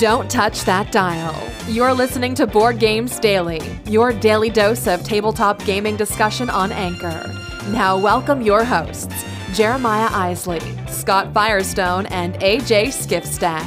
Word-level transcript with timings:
Don't 0.00 0.30
touch 0.30 0.64
that 0.64 0.90
dial. 0.92 1.36
You're 1.68 1.92
listening 1.92 2.34
to 2.36 2.46
Board 2.46 2.78
Games 2.78 3.18
Daily, 3.18 3.60
your 3.84 4.14
daily 4.14 4.48
dose 4.48 4.86
of 4.86 5.04
tabletop 5.04 5.62
gaming 5.66 5.94
discussion 5.96 6.48
on 6.48 6.72
Anchor. 6.72 7.30
Now, 7.68 7.98
welcome 7.98 8.40
your 8.40 8.64
hosts, 8.64 9.14
Jeremiah 9.52 10.08
Isley, 10.10 10.62
Scott 10.88 11.34
Firestone, 11.34 12.06
and 12.06 12.32
AJ 12.36 12.86
Skifstad. 12.86 13.60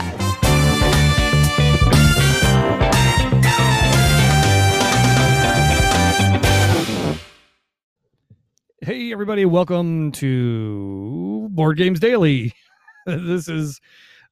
Hey, 8.82 9.12
everybody, 9.12 9.46
welcome 9.46 10.12
to 10.14 11.48
Board 11.52 11.78
Games 11.78 12.00
Daily. 12.00 12.54
this 13.06 13.48
is 13.48 13.80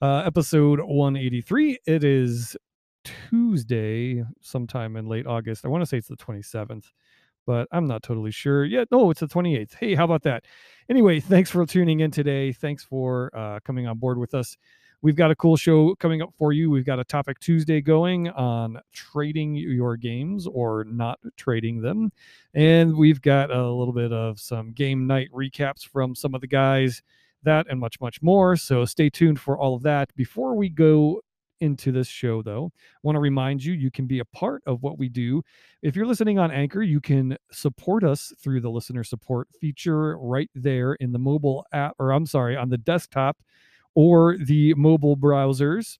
uh, 0.02 0.24
episode 0.26 0.80
183. 0.80 1.80
It 1.86 2.04
is 2.04 2.58
Tuesday, 3.04 4.24
sometime 4.42 4.96
in 4.96 5.06
late 5.06 5.28
August. 5.28 5.64
I 5.64 5.68
want 5.68 5.84
to 5.84 5.86
say 5.86 5.98
it's 5.98 6.08
the 6.08 6.16
27th, 6.16 6.86
but 7.46 7.68
I'm 7.72 7.88
not 7.88 8.02
totally 8.02 8.32
sure 8.32 8.66
yet. 8.66 8.88
No, 8.92 9.12
it's 9.12 9.20
the 9.20 9.28
28th. 9.28 9.76
Hey, 9.76 9.94
how 9.94 10.06
about 10.06 10.24
that? 10.24 10.46
Anyway, 10.90 11.20
thanks 11.20 11.52
for 11.52 11.66
tuning 11.66 12.00
in 12.00 12.10
today. 12.10 12.52
Thanks 12.52 12.84
for 12.84 13.30
uh, 13.36 13.60
coming 13.64 13.88
on 13.88 14.00
board 14.00 14.18
with 14.18 14.34
us. 14.34 14.58
We've 15.04 15.16
got 15.16 15.32
a 15.32 15.36
cool 15.36 15.56
show 15.56 15.96
coming 15.96 16.22
up 16.22 16.32
for 16.38 16.52
you. 16.52 16.70
We've 16.70 16.86
got 16.86 17.00
a 17.00 17.04
topic 17.04 17.40
Tuesday 17.40 17.82
going 17.82 18.30
on 18.30 18.80
trading 18.94 19.56
your 19.56 19.98
games 19.98 20.46
or 20.48 20.84
not 20.84 21.20
trading 21.38 21.82
them. 21.82 22.12
And 22.54 22.96
we've 22.96 23.22
got 23.22 23.52
a 23.52 23.72
little 23.72 23.94
bit 23.94 24.14
of 24.14 24.40
some 24.40 24.74
game 24.74 25.08
night 25.08 25.30
recaps 25.32 25.88
from 25.88 26.14
some 26.14 26.36
of 26.36 26.42
the 26.42 26.48
guys 26.48 27.02
that 27.44 27.68
and 27.70 27.80
much, 27.80 28.00
much 28.00 28.22
more. 28.22 28.56
So 28.56 28.86
stay 28.86 29.10
tuned 29.10 29.40
for 29.40 29.58
all 29.58 29.76
of 29.76 29.84
that. 29.84 30.14
Before 30.16 30.56
we 30.56 30.70
go 30.70 31.22
into 31.62 31.92
this 31.92 32.08
show, 32.08 32.42
though, 32.42 32.72
I 32.76 33.00
want 33.04 33.16
to 33.16 33.20
remind 33.20 33.64
you 33.64 33.74
you 33.74 33.92
can 33.92 34.08
be 34.08 34.20
a 34.20 34.26
part 34.26 34.64
of 34.66 34.82
what 34.82 34.98
we 34.98 35.10
do. 35.10 35.44
If 35.82 35.96
you're 35.96 36.08
listening 36.08 36.40
on 36.40 36.52
Anchor, 36.52 36.82
you 36.82 37.00
can 37.00 37.38
support 37.52 38.04
us 38.04 38.34
through 38.42 38.62
the 38.62 38.70
listener 38.70 39.04
support 39.04 39.48
feature 39.60 40.18
right 40.18 40.50
there 40.56 40.94
in 40.96 41.12
the 41.12 41.20
mobile 41.20 41.66
app, 41.72 41.96
or 42.00 42.12
I'm 42.12 42.26
sorry, 42.26 42.58
on 42.58 42.70
the 42.70 42.80
desktop 42.80 43.38
or 43.94 44.38
the 44.38 44.74
mobile 44.74 45.16
browsers. 45.16 45.98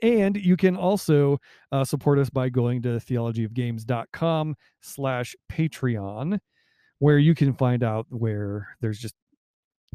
And 0.00 0.36
you 0.36 0.56
can 0.56 0.74
also 0.74 1.38
uh, 1.70 1.84
support 1.84 2.18
us 2.18 2.30
by 2.30 2.48
going 2.48 2.80
to 2.82 2.88
theologyofgames.com 2.90 4.56
slash 4.80 5.36
Patreon, 5.50 6.38
where 6.98 7.18
you 7.18 7.34
can 7.34 7.52
find 7.52 7.82
out 7.82 8.06
where 8.08 8.68
there's 8.80 8.98
just 8.98 9.14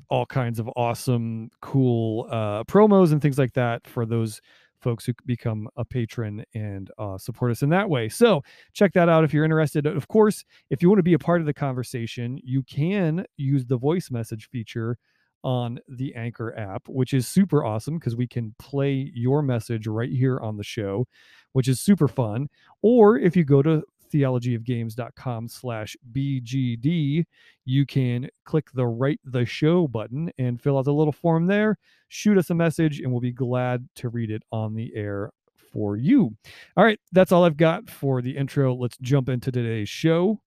all 0.09 0.25
kinds 0.25 0.59
of 0.59 0.69
awesome, 0.75 1.49
cool 1.61 2.27
uh, 2.31 2.63
promos 2.63 3.11
and 3.11 3.21
things 3.21 3.37
like 3.37 3.53
that 3.53 3.85
for 3.87 4.05
those 4.05 4.41
folks 4.81 5.05
who 5.05 5.13
become 5.25 5.67
a 5.75 5.83
patron 5.83 6.43
and 6.53 6.91
uh, 6.97 7.17
support 7.17 7.51
us 7.51 7.63
in 7.63 7.69
that 7.69 7.89
way. 7.89 8.09
So 8.09 8.41
check 8.73 8.93
that 8.93 9.09
out 9.09 9.23
if 9.23 9.33
you're 9.33 9.43
interested. 9.43 9.85
Of 9.85 10.07
course, 10.07 10.45
if 10.69 10.81
you 10.81 10.89
want 10.89 10.99
to 10.99 11.03
be 11.03 11.13
a 11.13 11.19
part 11.19 11.41
of 11.41 11.47
the 11.47 11.53
conversation, 11.53 12.39
you 12.43 12.63
can 12.63 13.25
use 13.37 13.65
the 13.65 13.77
voice 13.77 14.11
message 14.11 14.49
feature 14.49 14.97
on 15.43 15.79
the 15.87 16.13
Anchor 16.15 16.57
app, 16.57 16.83
which 16.87 17.13
is 17.13 17.27
super 17.27 17.63
awesome 17.63 17.97
because 17.97 18.15
we 18.15 18.27
can 18.27 18.53
play 18.59 19.11
your 19.13 19.41
message 19.41 19.87
right 19.87 20.11
here 20.11 20.39
on 20.39 20.57
the 20.57 20.63
show, 20.63 21.05
which 21.53 21.67
is 21.67 21.79
super 21.79 22.07
fun. 22.07 22.47
Or 22.81 23.17
if 23.17 23.35
you 23.35 23.43
go 23.43 23.61
to 23.61 23.83
theologyofgames.com 24.11 25.47
slash 25.47 25.95
bgd 26.11 27.25
you 27.65 27.85
can 27.85 28.29
click 28.45 28.67
the 28.73 28.85
write 28.85 29.19
the 29.25 29.45
show 29.45 29.87
button 29.87 30.31
and 30.37 30.61
fill 30.61 30.77
out 30.77 30.85
the 30.85 30.93
little 30.93 31.11
form 31.11 31.47
there. 31.47 31.77
Shoot 32.07 32.37
us 32.37 32.49
a 32.49 32.55
message 32.55 32.99
and 32.99 33.11
we'll 33.11 33.21
be 33.21 33.33
glad 33.33 33.87
to 33.95 34.09
read 34.09 34.31
it 34.31 34.41
on 34.51 34.73
the 34.73 34.91
air 34.95 35.31
for 35.73 35.97
you. 35.97 36.35
All 36.77 36.85
right 36.85 36.99
that's 37.11 37.31
all 37.31 37.43
i've 37.43 37.57
got 37.57 37.89
for 37.89 38.21
the 38.21 38.37
intro. 38.37 38.73
Let's 38.73 38.97
jump 38.97 39.29
into 39.29 39.51
today's 39.51 39.89
show. 39.89 40.41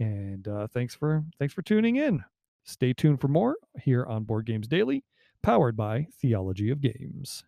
And 0.00 0.48
uh, 0.48 0.66
thanks 0.68 0.94
for 0.94 1.24
thanks 1.38 1.54
for 1.54 1.62
tuning 1.62 1.96
in. 1.96 2.24
Stay 2.64 2.92
tuned 2.92 3.20
for 3.20 3.28
more 3.28 3.56
here 3.82 4.04
on 4.06 4.24
board 4.24 4.46
games 4.46 4.66
daily 4.66 5.04
powered 5.42 5.76
by 5.76 6.06
theology 6.18 6.70
of 6.70 6.80
games 6.80 7.44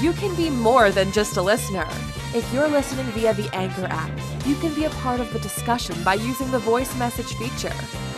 You 0.00 0.12
can 0.12 0.34
be 0.34 0.50
more 0.50 0.90
than 0.90 1.10
just 1.10 1.36
a 1.36 1.42
listener. 1.42 1.86
If 2.34 2.48
you're 2.52 2.68
listening 2.68 3.06
via 3.06 3.32
the 3.34 3.48
Anchor 3.54 3.86
app, 3.86 4.10
you 4.46 4.54
can 4.56 4.74
be 4.74 4.84
a 4.84 4.90
part 4.90 5.20
of 5.20 5.32
the 5.32 5.38
discussion 5.38 5.96
by 6.04 6.14
using 6.14 6.50
the 6.50 6.58
voice 6.58 6.94
message 6.98 7.34
feature. 7.34 7.72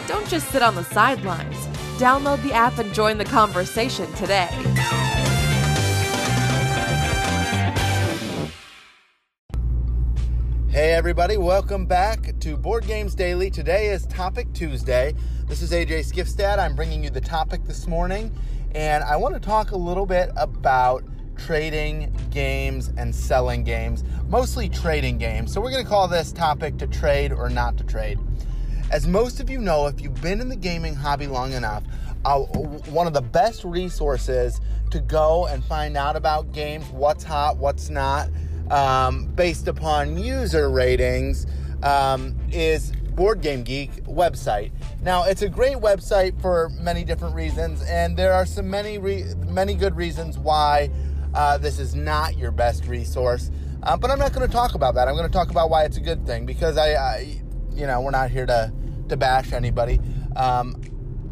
Don't 0.08 0.26
just 0.28 0.48
sit 0.50 0.62
on 0.62 0.74
the 0.74 0.84
sidelines. 0.84 1.66
Download 1.98 2.42
the 2.42 2.52
app 2.52 2.78
and 2.78 2.92
join 2.92 3.16
the 3.16 3.24
conversation 3.24 4.12
today. 4.14 4.48
Hey 10.68 10.94
everybody, 10.94 11.36
welcome 11.36 11.86
back 11.86 12.38
to 12.40 12.56
Board 12.56 12.86
Games 12.86 13.14
Daily. 13.14 13.50
Today 13.50 13.88
is 13.88 14.06
Topic 14.06 14.52
Tuesday. 14.52 15.14
This 15.46 15.62
is 15.62 15.70
AJ 15.70 16.10
Skifstad. 16.10 16.58
I'm 16.58 16.74
bringing 16.74 17.04
you 17.04 17.10
the 17.10 17.20
topic 17.20 17.62
this 17.64 17.86
morning, 17.86 18.34
and 18.74 19.04
I 19.04 19.16
want 19.16 19.34
to 19.34 19.40
talk 19.40 19.70
a 19.72 19.76
little 19.76 20.06
bit 20.06 20.30
about 20.34 21.04
trading 21.46 22.14
games 22.30 22.92
and 22.96 23.14
selling 23.14 23.64
games, 23.64 24.04
mostly 24.28 24.68
trading 24.68 25.18
games. 25.18 25.52
So 25.52 25.60
we're 25.60 25.72
going 25.72 25.84
to 25.84 25.88
call 25.88 26.06
this 26.06 26.30
topic 26.30 26.78
to 26.78 26.86
trade 26.86 27.32
or 27.32 27.48
not 27.48 27.76
to 27.78 27.84
trade. 27.84 28.18
As 28.90 29.08
most 29.08 29.40
of 29.40 29.50
you 29.50 29.58
know, 29.58 29.86
if 29.88 30.00
you've 30.00 30.20
been 30.22 30.40
in 30.40 30.48
the 30.48 30.56
gaming 30.56 30.94
hobby 30.94 31.26
long 31.26 31.52
enough, 31.52 31.82
uh, 32.24 32.38
one 32.38 33.08
of 33.08 33.12
the 33.12 33.22
best 33.22 33.64
resources 33.64 34.60
to 34.90 35.00
go 35.00 35.46
and 35.46 35.64
find 35.64 35.96
out 35.96 36.14
about 36.14 36.52
games, 36.52 36.84
what's 36.90 37.24
hot, 37.24 37.56
what's 37.56 37.90
not, 37.90 38.28
um, 38.70 39.26
based 39.34 39.66
upon 39.66 40.16
user 40.16 40.70
ratings, 40.70 41.46
um, 41.82 42.36
is 42.52 42.92
Board 43.14 43.40
Game 43.40 43.64
Geek 43.64 44.04
website. 44.04 44.70
Now, 45.02 45.24
it's 45.24 45.42
a 45.42 45.48
great 45.48 45.76
website 45.78 46.40
for 46.40 46.70
many 46.80 47.02
different 47.04 47.34
reasons, 47.34 47.82
and 47.82 48.16
there 48.16 48.32
are 48.32 48.46
some 48.46 48.70
many 48.70 48.98
re- 48.98 49.24
many 49.48 49.74
good 49.74 49.96
reasons 49.96 50.38
why 50.38 50.88
uh, 51.34 51.58
this 51.58 51.78
is 51.78 51.94
not 51.94 52.36
your 52.36 52.50
best 52.50 52.86
resource. 52.86 53.50
Uh, 53.82 53.96
but 53.96 54.10
I'm 54.10 54.18
not 54.18 54.32
going 54.32 54.46
to 54.46 54.52
talk 54.52 54.74
about 54.74 54.94
that. 54.94 55.08
I'm 55.08 55.14
going 55.14 55.26
to 55.28 55.32
talk 55.32 55.50
about 55.50 55.68
why 55.68 55.84
it's 55.84 55.96
a 55.96 56.00
good 56.00 56.24
thing 56.24 56.46
because 56.46 56.76
I, 56.76 56.94
I 56.94 57.42
you 57.74 57.86
know, 57.86 58.00
we're 58.00 58.10
not 58.10 58.30
here 58.30 58.46
to 58.46 58.72
to 59.08 59.16
bash 59.16 59.52
anybody. 59.52 60.00
Um, 60.36 60.80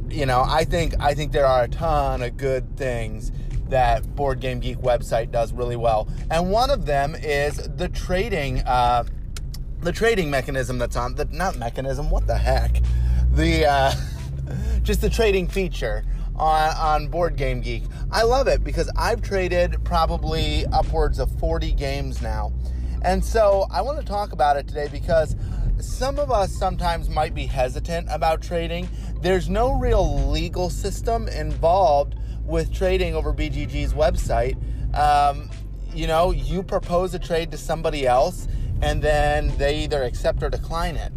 you 0.09 0.27
know, 0.27 0.43
I 0.47 0.65
think 0.65 0.95
I 1.01 1.15
think 1.15 1.33
there 1.33 1.47
are 1.47 1.65
a 1.65 1.69
ton 1.69 2.23
of 2.23 2.37
good 2.37 2.77
things 2.77 3.31
that 3.69 4.17
Board 4.17 4.41
Game 4.41 4.59
Geek 4.59 4.79
website 4.79 5.31
does 5.31 5.53
really 5.53 5.77
well, 5.77 6.09
and 6.31 6.51
one 6.51 6.71
of 6.71 6.87
them 6.87 7.15
is 7.15 7.57
the 7.77 7.89
trading 7.89 8.61
uh, 8.61 9.05
the 9.81 9.93
trading 9.93 10.31
mechanism 10.31 10.79
that's 10.79 10.97
on 10.97 11.15
the 11.15 11.27
not 11.27 11.57
mechanism. 11.57 12.11
What 12.11 12.27
the 12.27 12.37
heck? 12.37 12.83
The 13.31 13.67
uh, 13.67 13.93
just 14.83 15.01
the 15.01 15.11
trading 15.11 15.47
feature 15.47 16.05
on, 16.41 16.77
on 16.77 17.09
Board 17.09 17.37
Game 17.37 17.61
Geek. 17.61 17.83
I 18.11 18.23
love 18.23 18.49
it 18.49 18.65
because 18.65 18.91
I've 18.97 19.21
traded 19.21 19.85
probably 19.85 20.65
upwards 20.73 21.19
of 21.19 21.31
40 21.39 21.73
games 21.73 22.23
now. 22.23 22.53
And 23.03 23.25
so 23.25 23.67
I 23.71 23.83
want 23.83 24.01
to 24.01 24.05
talk 24.05 24.33
about 24.33 24.57
it 24.57 24.67
today 24.67 24.89
because 24.91 25.37
some 25.79 26.19
of 26.19 26.31
us 26.31 26.53
sometimes 26.53 27.09
might 27.09 27.35
be 27.35 27.47
hesitant 27.47 28.09
about 28.11 28.43
trading. 28.43 28.89
There's 29.21 29.49
no 29.49 29.79
real 29.79 30.31
legal 30.31 30.71
system 30.71 31.29
involved 31.29 32.17
with 32.45 32.73
trading 32.73 33.15
over 33.15 33.33
BGG's 33.33 33.93
website. 33.93 34.57
Um, 34.97 35.51
you 35.95 36.07
know, 36.07 36.31
you 36.31 36.63
propose 36.63 37.15
a 37.15 37.19
trade 37.19 37.51
to 37.53 37.59
somebody 37.59 38.07
else, 38.07 38.49
and 38.81 39.03
then 39.03 39.57
they 39.59 39.81
either 39.81 40.03
accept 40.03 40.43
or 40.43 40.49
decline 40.49 40.97
it. 40.97 41.13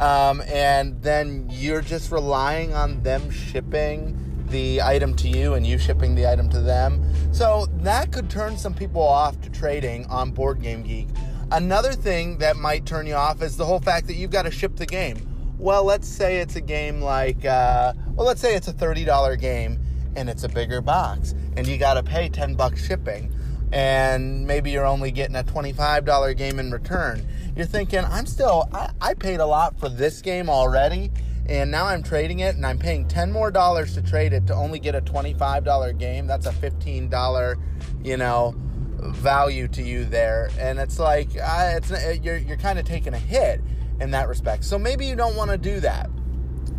Um, 0.00 0.42
and 0.48 1.00
then 1.02 1.48
you're 1.50 1.82
just 1.82 2.10
relying 2.10 2.74
on 2.74 3.02
them 3.02 3.30
shipping 3.30 4.21
the 4.52 4.82
item 4.82 5.14
to 5.16 5.28
you 5.28 5.54
and 5.54 5.66
you 5.66 5.78
shipping 5.78 6.14
the 6.14 6.30
item 6.30 6.48
to 6.50 6.60
them. 6.60 7.02
So 7.32 7.66
that 7.78 8.12
could 8.12 8.30
turn 8.30 8.56
some 8.56 8.74
people 8.74 9.02
off 9.02 9.40
to 9.40 9.50
trading 9.50 10.06
on 10.06 10.30
Board 10.30 10.62
Game 10.62 10.82
Geek. 10.82 11.08
Another 11.50 11.92
thing 11.92 12.38
that 12.38 12.56
might 12.56 12.86
turn 12.86 13.06
you 13.06 13.14
off 13.14 13.42
is 13.42 13.56
the 13.56 13.64
whole 13.64 13.80
fact 13.80 14.06
that 14.06 14.14
you've 14.14 14.30
got 14.30 14.42
to 14.42 14.50
ship 14.50 14.76
the 14.76 14.86
game. 14.86 15.28
Well, 15.58 15.84
let's 15.84 16.06
say 16.06 16.38
it's 16.38 16.56
a 16.56 16.60
game 16.60 17.00
like, 17.00 17.44
uh, 17.44 17.94
well, 18.14 18.26
let's 18.26 18.40
say 18.40 18.54
it's 18.54 18.68
a 18.68 18.72
$30 18.72 19.40
game 19.40 19.80
and 20.14 20.28
it's 20.28 20.44
a 20.44 20.48
bigger 20.48 20.80
box 20.80 21.34
and 21.56 21.66
you 21.66 21.78
got 21.78 21.94
to 21.94 22.02
pay 22.02 22.28
10 22.28 22.54
bucks 22.54 22.86
shipping 22.86 23.34
and 23.72 24.46
maybe 24.46 24.70
you're 24.70 24.86
only 24.86 25.10
getting 25.10 25.36
a 25.36 25.42
$25 25.42 26.36
game 26.36 26.58
in 26.58 26.70
return. 26.70 27.26
You're 27.56 27.66
thinking, 27.66 28.04
I'm 28.04 28.26
still, 28.26 28.68
I, 28.72 28.90
I 29.00 29.14
paid 29.14 29.40
a 29.40 29.46
lot 29.46 29.78
for 29.80 29.88
this 29.88 30.20
game 30.20 30.50
already 30.50 31.10
and 31.46 31.70
now 31.70 31.86
I'm 31.86 32.02
trading 32.02 32.40
it 32.40 32.54
and 32.54 32.64
I'm 32.64 32.78
paying 32.78 33.06
10 33.08 33.32
more 33.32 33.50
dollars 33.50 33.94
to 33.94 34.02
trade 34.02 34.32
it 34.32 34.46
to 34.46 34.54
only 34.54 34.78
get 34.78 34.94
a 34.94 35.00
$25 35.00 35.98
game. 35.98 36.26
That's 36.26 36.46
a 36.46 36.52
$15, 36.52 37.56
you 38.04 38.16
know, 38.16 38.54
value 39.00 39.66
to 39.68 39.82
you 39.82 40.04
there. 40.04 40.50
And 40.58 40.78
it's 40.78 40.98
like 40.98 41.30
uh, 41.40 41.74
it's 41.76 41.90
you're 42.22 42.36
you're 42.36 42.56
kind 42.56 42.78
of 42.78 42.84
taking 42.84 43.14
a 43.14 43.18
hit 43.18 43.60
in 44.00 44.12
that 44.12 44.28
respect. 44.28 44.64
So 44.64 44.78
maybe 44.78 45.06
you 45.06 45.16
don't 45.16 45.36
want 45.36 45.50
to 45.50 45.58
do 45.58 45.80
that. 45.80 46.08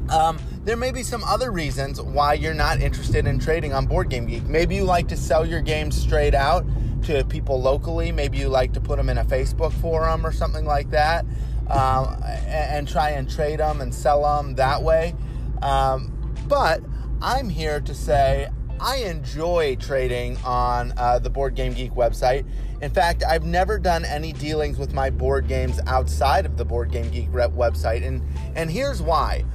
Um, 0.10 0.38
there 0.64 0.78
may 0.78 0.92
be 0.92 1.04
some 1.04 1.24
other 1.24 1.52
reasons 1.52 2.02
why 2.02 2.34
you're 2.34 2.54
not 2.54 2.82
interested 2.82 3.26
in 3.26 3.40
trading 3.40 3.74
on 3.74 3.86
Board 3.86 4.10
Game 4.10 4.26
Geek. 4.26 4.44
Maybe 4.44 4.76
you 4.76 4.84
like 4.84 5.08
to 5.10 5.18
sell 5.18 5.46
your 5.46 5.62
games 5.62 6.00
straight 6.00 6.36
out 6.36 6.66
to 7.04 7.24
people 7.26 7.62
locally. 7.62 8.12
Maybe 8.12 8.38
you 8.38 8.50
like 8.50 8.74
to 8.74 8.82
put 8.82 8.98
them 8.98 9.10
in 9.10 9.18
a 9.18 9.26
Facebook 9.26 9.74
forum 9.74 10.26
or 10.26 10.32
something 10.32 10.66
like 10.66 10.90
that 10.92 11.26
um, 11.74 12.22
and, 12.48 12.88
try 12.88 13.12
and 13.12 13.30
trade 13.30 13.60
them 13.60 13.82
and 13.82 13.94
sell 13.94 14.22
them 14.24 14.56
that 14.56 14.82
way. 14.82 15.16
Um, 15.62 16.36
but 16.48 16.82
I'm 17.22 17.50
here 17.50 17.80
to 17.82 17.94
say 17.94 18.50
I 18.80 18.98
enjoy 18.98 19.78
trading 19.78 20.38
on 20.44 20.94
uh, 20.98 21.20
the 21.20 21.30
Board 21.30 21.56
Game 21.56 21.74
Geek 21.74 21.94
website. 21.94 22.46
In 22.82 22.92
fact, 22.92 23.24
I've 23.24 23.46
never 23.46 23.80
done 23.80 24.04
any 24.04 24.34
dealings 24.34 24.78
with 24.78 24.94
my 24.94 25.10
board 25.10 25.48
games 25.48 25.80
outside 25.88 26.46
of 26.46 26.58
the 26.58 26.66
Board 26.66 26.92
Game 26.92 27.10
Geek 27.10 27.32
website, 27.32 28.06
and 28.06 28.22
and 28.56 28.70
here's 28.70 29.02
why. 29.02 29.46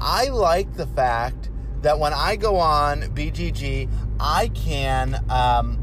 I 0.00 0.28
like 0.28 0.72
the 0.74 0.86
fact 0.86 1.50
that 1.82 1.98
when 1.98 2.14
I 2.14 2.36
go 2.36 2.56
on 2.56 3.02
BGG, 3.02 3.90
I 4.18 4.48
can 4.48 5.22
um, 5.28 5.78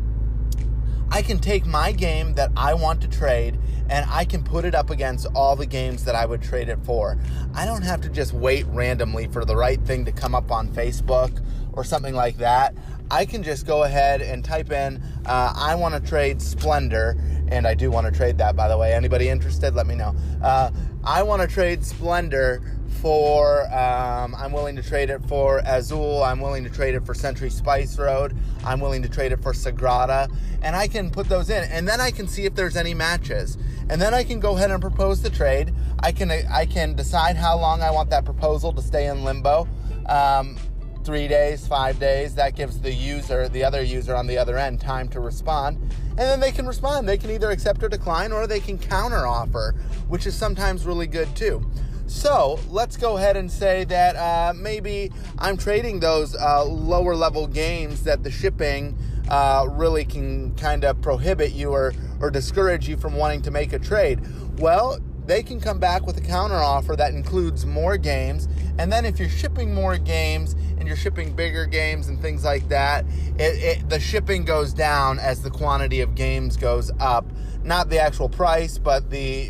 I 1.12 1.22
can 1.22 1.40
take 1.40 1.66
my 1.66 1.92
game 1.92 2.34
that 2.34 2.52
I 2.58 2.74
want 2.74 3.02
to 3.02 3.08
trade 3.08 3.58
and 3.90 4.06
I 4.10 4.26
can 4.26 4.44
put 4.44 4.66
it 4.66 4.74
up 4.74 4.90
against 4.90 5.28
all 5.36 5.56
the 5.56 5.66
games 5.66 6.04
that 6.06 6.16
I 6.16 6.26
would 6.26 6.42
trade 6.42 6.70
it 6.70 6.80
for. 6.84 7.18
I 7.54 7.66
don't 7.66 7.84
have 7.84 8.02
to 8.02 8.10
just 8.10 8.34
wait 8.34 8.66
randomly 8.68 9.28
for 9.28 9.46
the 9.46 9.56
right 9.56 9.80
thing 9.82 10.06
to 10.06 10.12
come 10.12 10.34
up 10.34 10.52
on 10.52 10.70
Facebook 10.70 11.44
or 11.74 11.84
something 11.84 12.16
like 12.16 12.38
that. 12.38 12.76
I 13.12 13.26
can 13.26 13.44
just 13.44 13.68
go 13.68 13.84
ahead 13.84 14.22
and 14.22 14.44
type 14.44 14.72
in, 14.72 15.02
uh, 15.26 15.54
I 15.56 15.76
want 15.76 15.94
to 15.94 16.10
trade 16.10 16.42
Splendor, 16.42 17.16
and 17.50 17.68
I 17.68 17.76
do 17.76 17.92
want 17.92 18.08
to 18.08 18.12
trade 18.12 18.40
that, 18.40 18.56
by 18.56 18.68
the 18.68 18.78
way. 18.78 18.94
Anybody 18.94 19.30
interested? 19.30 19.76
Let 19.76 19.86
me 19.86 19.94
know. 19.94 20.16
Uh, 20.42 20.72
I 21.04 21.22
want 21.22 21.44
to 21.44 21.48
trade 21.48 21.86
Splendor 21.86 22.75
for, 23.06 23.72
um, 23.72 24.34
I'm 24.34 24.52
willing 24.52 24.76
to 24.78 24.82
trade 24.82 25.12
it 25.12 25.22
for 25.28 25.62
Azul. 25.64 26.24
I'm 26.24 26.40
willing 26.40 26.64
to 26.64 26.72
trade 26.72 26.96
it 26.96 27.06
for 27.06 27.14
Century 27.14 27.52
Spice 27.52 28.00
Road. 28.00 28.36
I'm 28.64 28.80
willing 28.80 29.04
to 29.04 29.10
trade 29.10 29.32
it 29.32 29.44
for 29.44 29.54
Sagrada. 29.54 30.28
And 30.64 30.76
I 30.76 30.88
can 30.88 31.12
put 31.12 31.30
those 31.30 31.52
in. 31.52 31.66
And 31.66 31.88
then 31.88 32.02
I 32.02 32.10
can 32.10 32.28
see 32.28 32.46
if 32.46 32.56
there's 32.56 32.76
any 32.76 32.96
matches. 32.96 33.60
And 33.92 34.02
then 34.02 34.16
I 34.16 34.24
can 34.24 34.40
go 34.40 34.56
ahead 34.58 34.72
and 34.72 34.82
propose 34.82 35.22
the 35.22 35.30
trade. 35.30 35.72
I 36.00 36.12
can, 36.12 36.32
I 36.32 36.66
can 36.66 36.96
decide 36.96 37.36
how 37.36 37.60
long 37.60 37.84
I 37.84 37.92
want 37.92 38.10
that 38.10 38.26
proposal 38.26 38.74
to 38.74 38.82
stay 38.82 39.06
in 39.06 39.24
limbo. 39.24 39.68
Um, 40.08 40.58
three 41.04 41.28
days, 41.28 41.68
five 41.68 42.00
days. 42.00 42.34
That 42.34 42.56
gives 42.56 42.80
the 42.80 42.92
user, 42.92 43.48
the 43.48 43.64
other 43.64 43.84
user 43.84 44.16
on 44.16 44.26
the 44.26 44.40
other 44.40 44.58
end, 44.58 44.82
time 44.82 45.10
to 45.10 45.20
respond. 45.20 45.78
And 46.10 46.18
then 46.18 46.40
they 46.40 46.52
can 46.52 46.66
respond. 46.66 47.08
They 47.08 47.20
can 47.20 47.30
either 47.30 47.52
accept 47.52 47.84
or 47.84 47.88
decline, 47.88 48.32
or 48.32 48.48
they 48.48 48.60
can 48.60 48.80
counter 48.80 49.28
offer, 49.28 49.76
which 50.08 50.26
is 50.26 50.34
sometimes 50.34 50.88
really 50.88 51.06
good 51.06 51.36
too. 51.36 51.64
So 52.08 52.60
let's 52.70 52.98
go 52.98 53.18
ahead 53.18 53.36
and 53.36 53.52
say 53.52 53.84
that 53.86 54.16
uh, 54.16 54.54
maybe 54.56 55.12
I'm 55.40 55.58
trading 55.58 56.00
those 56.00 56.36
uh, 56.36 56.64
lower 56.64 57.16
level 57.16 57.48
games 57.48 58.04
that 58.04 58.24
the 58.24 58.32
shipping 58.32 58.98
uh, 59.30 59.68
really 59.72 60.06
can 60.06 60.56
kind 60.56 60.84
of 60.84 61.02
prohibit 61.02 61.54
you 61.54 61.72
or, 61.72 61.94
or 62.20 62.30
discourage 62.30 62.88
you 62.88 62.98
from 62.98 63.16
wanting 63.16 63.42
to 63.44 63.52
make 63.52 63.74
a 63.74 63.80
trade. 63.80 64.20
Well, 64.60 65.00
they 65.26 65.42
can 65.42 65.60
come 65.60 65.80
back 65.80 66.06
with 66.06 66.18
a 66.18 66.22
counter 66.22 66.56
offer 66.56 66.96
that 66.96 67.14
includes 67.14 67.66
more 67.66 67.98
games. 67.98 68.48
And 68.78 68.92
then 68.92 69.06
if 69.06 69.20
you're 69.20 69.30
shipping 69.30 69.74
more 69.74 69.98
games 69.98 70.54
and 70.78 70.88
you're 70.88 70.98
shipping 70.98 71.34
bigger 71.34 71.66
games 71.66 72.08
and 72.08 72.22
things 72.22 72.46
like 72.46 72.68
that, 72.70 73.06
it, 73.40 73.42
it, 73.80 73.90
the 73.90 74.00
shipping 74.00 74.46
goes 74.46 74.74
down 74.74 75.18
as 75.18 75.42
the 75.42 75.50
quantity 75.50 76.02
of 76.02 76.14
games 76.14 76.58
goes 76.58 76.92
up. 77.00 77.26
Not 77.64 77.90
the 77.90 78.00
actual 78.00 78.30
price, 78.30 78.78
but 78.78 79.10
the 79.10 79.50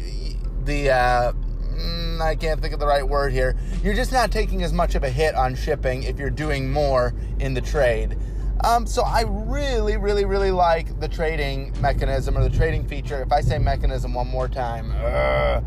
the 0.64 0.90
uh, 0.90 1.34
mm, 2.18 2.22
I 2.22 2.36
can't 2.36 2.62
think 2.62 2.74
of 2.74 2.80
the 2.80 2.88
right 2.88 3.08
word 3.08 3.32
here. 3.32 3.56
You're 3.84 3.94
just 3.94 4.12
not 4.12 4.32
taking 4.32 4.64
as 4.64 4.74
much 4.74 4.96
of 4.96 5.04
a 5.04 5.10
hit 5.10 5.36
on 5.36 5.56
shipping 5.56 6.04
if 6.04 6.18
you're 6.18 6.30
doing 6.30 6.72
more 6.72 7.14
in 7.40 7.54
the 7.54 7.62
trade. 7.62 8.18
Um, 8.64 8.88
so 8.88 9.04
I 9.04 9.24
really, 9.28 9.98
really, 9.98 10.26
really 10.26 10.52
like 10.52 11.00
the 11.00 11.08
trading 11.08 11.74
mechanism 11.82 12.38
or 12.38 12.48
the 12.48 12.56
trading 12.56 12.88
feature. 12.88 13.22
If 13.22 13.32
I 13.32 13.42
say 13.42 13.58
mechanism 13.58 14.14
one 14.14 14.28
more 14.28 14.48
time, 14.48 14.94
uh, 14.96 15.62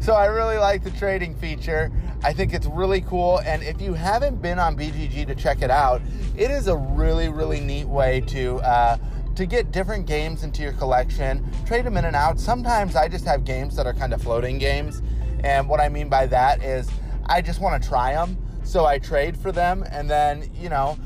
so 0.00 0.14
I 0.14 0.26
really 0.26 0.58
like 0.58 0.84
the 0.84 0.90
trading 0.92 1.34
feature. 1.34 1.90
I 2.22 2.32
think 2.32 2.52
it's 2.52 2.66
really 2.66 3.00
cool. 3.00 3.40
And 3.40 3.62
if 3.62 3.80
you 3.80 3.94
haven't 3.94 4.42
been 4.42 4.58
on 4.58 4.76
BGG 4.76 5.26
to 5.26 5.34
check 5.34 5.62
it 5.62 5.70
out, 5.70 6.02
it 6.36 6.50
is 6.50 6.68
a 6.68 6.76
really, 6.76 7.28
really 7.28 7.60
neat 7.60 7.86
way 7.86 8.20
to. 8.28 8.58
Uh, 8.58 8.98
to 9.36 9.44
get 9.44 9.70
different 9.70 10.06
games 10.06 10.44
into 10.44 10.62
your 10.62 10.72
collection, 10.72 11.44
trade 11.66 11.84
them 11.84 11.98
in 11.98 12.06
and 12.06 12.16
out. 12.16 12.40
Sometimes 12.40 12.96
I 12.96 13.06
just 13.06 13.26
have 13.26 13.44
games 13.44 13.76
that 13.76 13.86
are 13.86 13.92
kind 13.92 14.14
of 14.14 14.22
floating 14.22 14.56
games. 14.56 15.02
And 15.44 15.68
what 15.68 15.80
I 15.80 15.88
mean 15.88 16.08
by 16.08 16.26
that 16.26 16.62
is 16.62 16.88
I 17.26 17.40
just 17.42 17.60
want 17.60 17.82
to 17.82 17.88
try 17.88 18.14
them. 18.14 18.36
So 18.64 18.84
I 18.84 18.98
trade 18.98 19.36
for 19.36 19.52
them. 19.52 19.84
And 19.90 20.10
then, 20.10 20.50
you 20.54 20.68
know, 20.68 20.98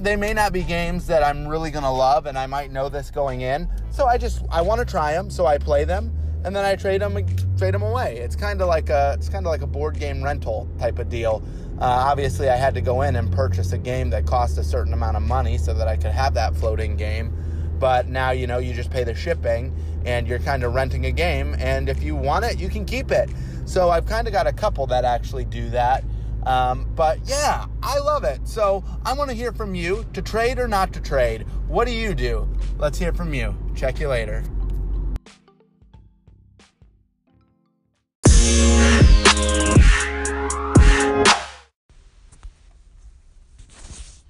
they 0.00 0.16
may 0.16 0.32
not 0.32 0.52
be 0.52 0.62
games 0.62 1.06
that 1.06 1.22
I'm 1.22 1.46
really 1.46 1.70
going 1.70 1.84
to 1.84 1.90
love 1.90 2.26
and 2.26 2.36
I 2.36 2.46
might 2.46 2.72
know 2.72 2.88
this 2.88 3.10
going 3.10 3.42
in. 3.42 3.68
So 3.90 4.06
I 4.06 4.18
just, 4.18 4.42
I 4.50 4.62
want 4.62 4.80
to 4.80 4.84
try 4.84 5.12
them. 5.12 5.30
So 5.30 5.46
I 5.46 5.58
play 5.58 5.84
them 5.84 6.12
and 6.46 6.54
then 6.54 6.64
I 6.64 6.76
trade 6.76 7.02
them 7.02 7.18
trade 7.58 7.74
them 7.74 7.82
away. 7.82 8.18
It's 8.18 8.36
kind 8.36 8.62
of 8.62 8.68
like 8.68 8.88
a 8.88 9.16
it's 9.18 9.28
kind 9.28 9.44
of 9.44 9.50
like 9.50 9.62
a 9.62 9.66
board 9.66 9.98
game 9.98 10.22
rental 10.22 10.68
type 10.78 11.00
of 11.00 11.08
deal. 11.08 11.42
Uh, 11.80 11.84
obviously, 11.84 12.48
I 12.48 12.54
had 12.54 12.72
to 12.74 12.80
go 12.80 13.02
in 13.02 13.16
and 13.16 13.30
purchase 13.32 13.72
a 13.72 13.78
game 13.78 14.10
that 14.10 14.26
cost 14.26 14.56
a 14.56 14.62
certain 14.62 14.92
amount 14.92 15.16
of 15.16 15.24
money 15.24 15.58
so 15.58 15.74
that 15.74 15.88
I 15.88 15.96
could 15.96 16.12
have 16.12 16.34
that 16.34 16.54
floating 16.54 16.96
game. 16.96 17.36
But 17.80 18.06
now 18.08 18.30
you 18.30 18.46
know 18.46 18.58
you 18.58 18.74
just 18.74 18.90
pay 18.90 19.02
the 19.02 19.14
shipping 19.14 19.74
and 20.06 20.28
you're 20.28 20.38
kind 20.38 20.62
of 20.62 20.72
renting 20.72 21.06
a 21.06 21.10
game. 21.10 21.56
And 21.58 21.88
if 21.88 22.00
you 22.02 22.14
want 22.14 22.44
it, 22.44 22.60
you 22.60 22.68
can 22.68 22.84
keep 22.84 23.10
it. 23.10 23.28
So 23.66 23.90
I've 23.90 24.06
kind 24.06 24.26
of 24.28 24.32
got 24.32 24.46
a 24.46 24.52
couple 24.52 24.86
that 24.86 25.04
actually 25.04 25.44
do 25.44 25.68
that. 25.70 26.04
Um, 26.44 26.88
but 26.94 27.18
yeah, 27.24 27.66
I 27.82 27.98
love 27.98 28.22
it. 28.22 28.46
So 28.46 28.84
I 29.04 29.12
want 29.12 29.28
to 29.30 29.36
hear 29.36 29.52
from 29.52 29.74
you 29.74 30.06
to 30.12 30.22
trade 30.22 30.60
or 30.60 30.68
not 30.68 30.92
to 30.92 31.00
trade. 31.00 31.42
What 31.66 31.86
do 31.86 31.92
you 31.92 32.14
do? 32.14 32.48
Let's 32.78 32.98
hear 32.98 33.12
from 33.12 33.34
you. 33.34 33.54
Check 33.74 33.98
you 33.98 34.08
later. 34.08 34.44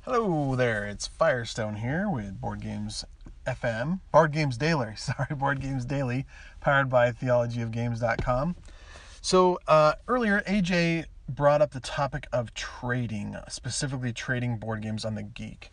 Hello 0.03 0.57
there, 0.57 0.87
it's 0.87 1.09
Firestone 1.09 1.75
here 1.77 2.09
with 2.09 2.41
Board 2.41 2.63
Games 2.63 3.05
FM, 3.47 4.01
Board 4.13 4.33
Games 4.33 4.57
Daily, 4.57 4.93
sorry, 4.97 5.35
Board 5.37 5.61
Games 5.61 5.85
Daily, 5.85 6.25
powered 6.61 6.89
by 6.89 7.11
theologyofgames.com. 7.11 8.55
So 9.27 9.59
uh, 9.67 9.95
earlier, 10.07 10.45
AJ 10.47 11.07
brought 11.29 11.61
up 11.61 11.73
the 11.73 11.81
topic 11.81 12.29
of 12.33 12.55
trading, 12.55 13.35
specifically 13.49 14.13
trading 14.13 14.57
board 14.59 14.83
games 14.83 15.05
on 15.05 15.17
the 15.17 15.25
Geek. 15.25 15.73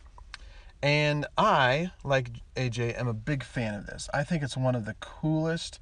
And 0.81 1.27
I, 1.37 1.91
like 2.03 2.31
AJ, 2.55 2.99
am 2.99 3.07
a 3.07 3.13
big 3.13 3.43
fan 3.43 3.75
of 3.75 3.85
this. 3.85 4.09
I 4.11 4.23
think 4.23 4.41
it's 4.41 4.57
one 4.57 4.73
of 4.73 4.85
the 4.85 4.95
coolest 4.95 5.79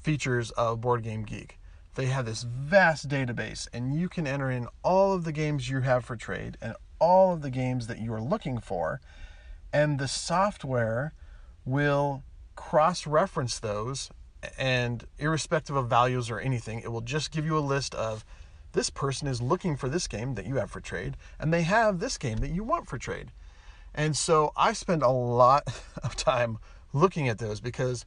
features 0.00 0.52
of 0.52 0.80
Board 0.80 1.02
Game 1.02 1.24
Geek. 1.24 1.58
They 1.96 2.06
have 2.06 2.24
this 2.24 2.44
vast 2.44 3.08
database, 3.08 3.66
and 3.72 3.96
you 3.96 4.08
can 4.08 4.28
enter 4.28 4.48
in 4.48 4.68
all 4.84 5.12
of 5.12 5.24
the 5.24 5.32
games 5.32 5.68
you 5.68 5.80
have 5.80 6.04
for 6.04 6.14
trade 6.14 6.56
and 6.62 6.76
all 7.00 7.34
of 7.34 7.42
the 7.42 7.50
games 7.50 7.88
that 7.88 7.98
you 7.98 8.12
are 8.14 8.22
looking 8.22 8.60
for, 8.60 9.00
and 9.72 9.98
the 9.98 10.06
software 10.06 11.14
will 11.64 12.22
cross 12.54 13.08
reference 13.08 13.58
those. 13.58 14.08
And 14.58 15.04
irrespective 15.18 15.76
of 15.76 15.88
values 15.88 16.30
or 16.30 16.40
anything, 16.40 16.80
it 16.80 16.90
will 16.90 17.00
just 17.00 17.30
give 17.30 17.44
you 17.44 17.56
a 17.56 17.60
list 17.60 17.94
of 17.94 18.24
this 18.72 18.90
person 18.90 19.28
is 19.28 19.42
looking 19.42 19.76
for 19.76 19.88
this 19.88 20.08
game 20.08 20.34
that 20.34 20.46
you 20.46 20.56
have 20.56 20.70
for 20.70 20.80
trade, 20.80 21.16
and 21.38 21.52
they 21.52 21.62
have 21.62 21.98
this 21.98 22.16
game 22.18 22.38
that 22.38 22.50
you 22.50 22.64
want 22.64 22.88
for 22.88 22.98
trade. 22.98 23.30
And 23.94 24.16
so 24.16 24.52
I 24.56 24.72
spend 24.72 25.02
a 25.02 25.10
lot 25.10 25.64
of 26.02 26.16
time 26.16 26.58
looking 26.92 27.28
at 27.28 27.38
those 27.38 27.60
because 27.60 28.04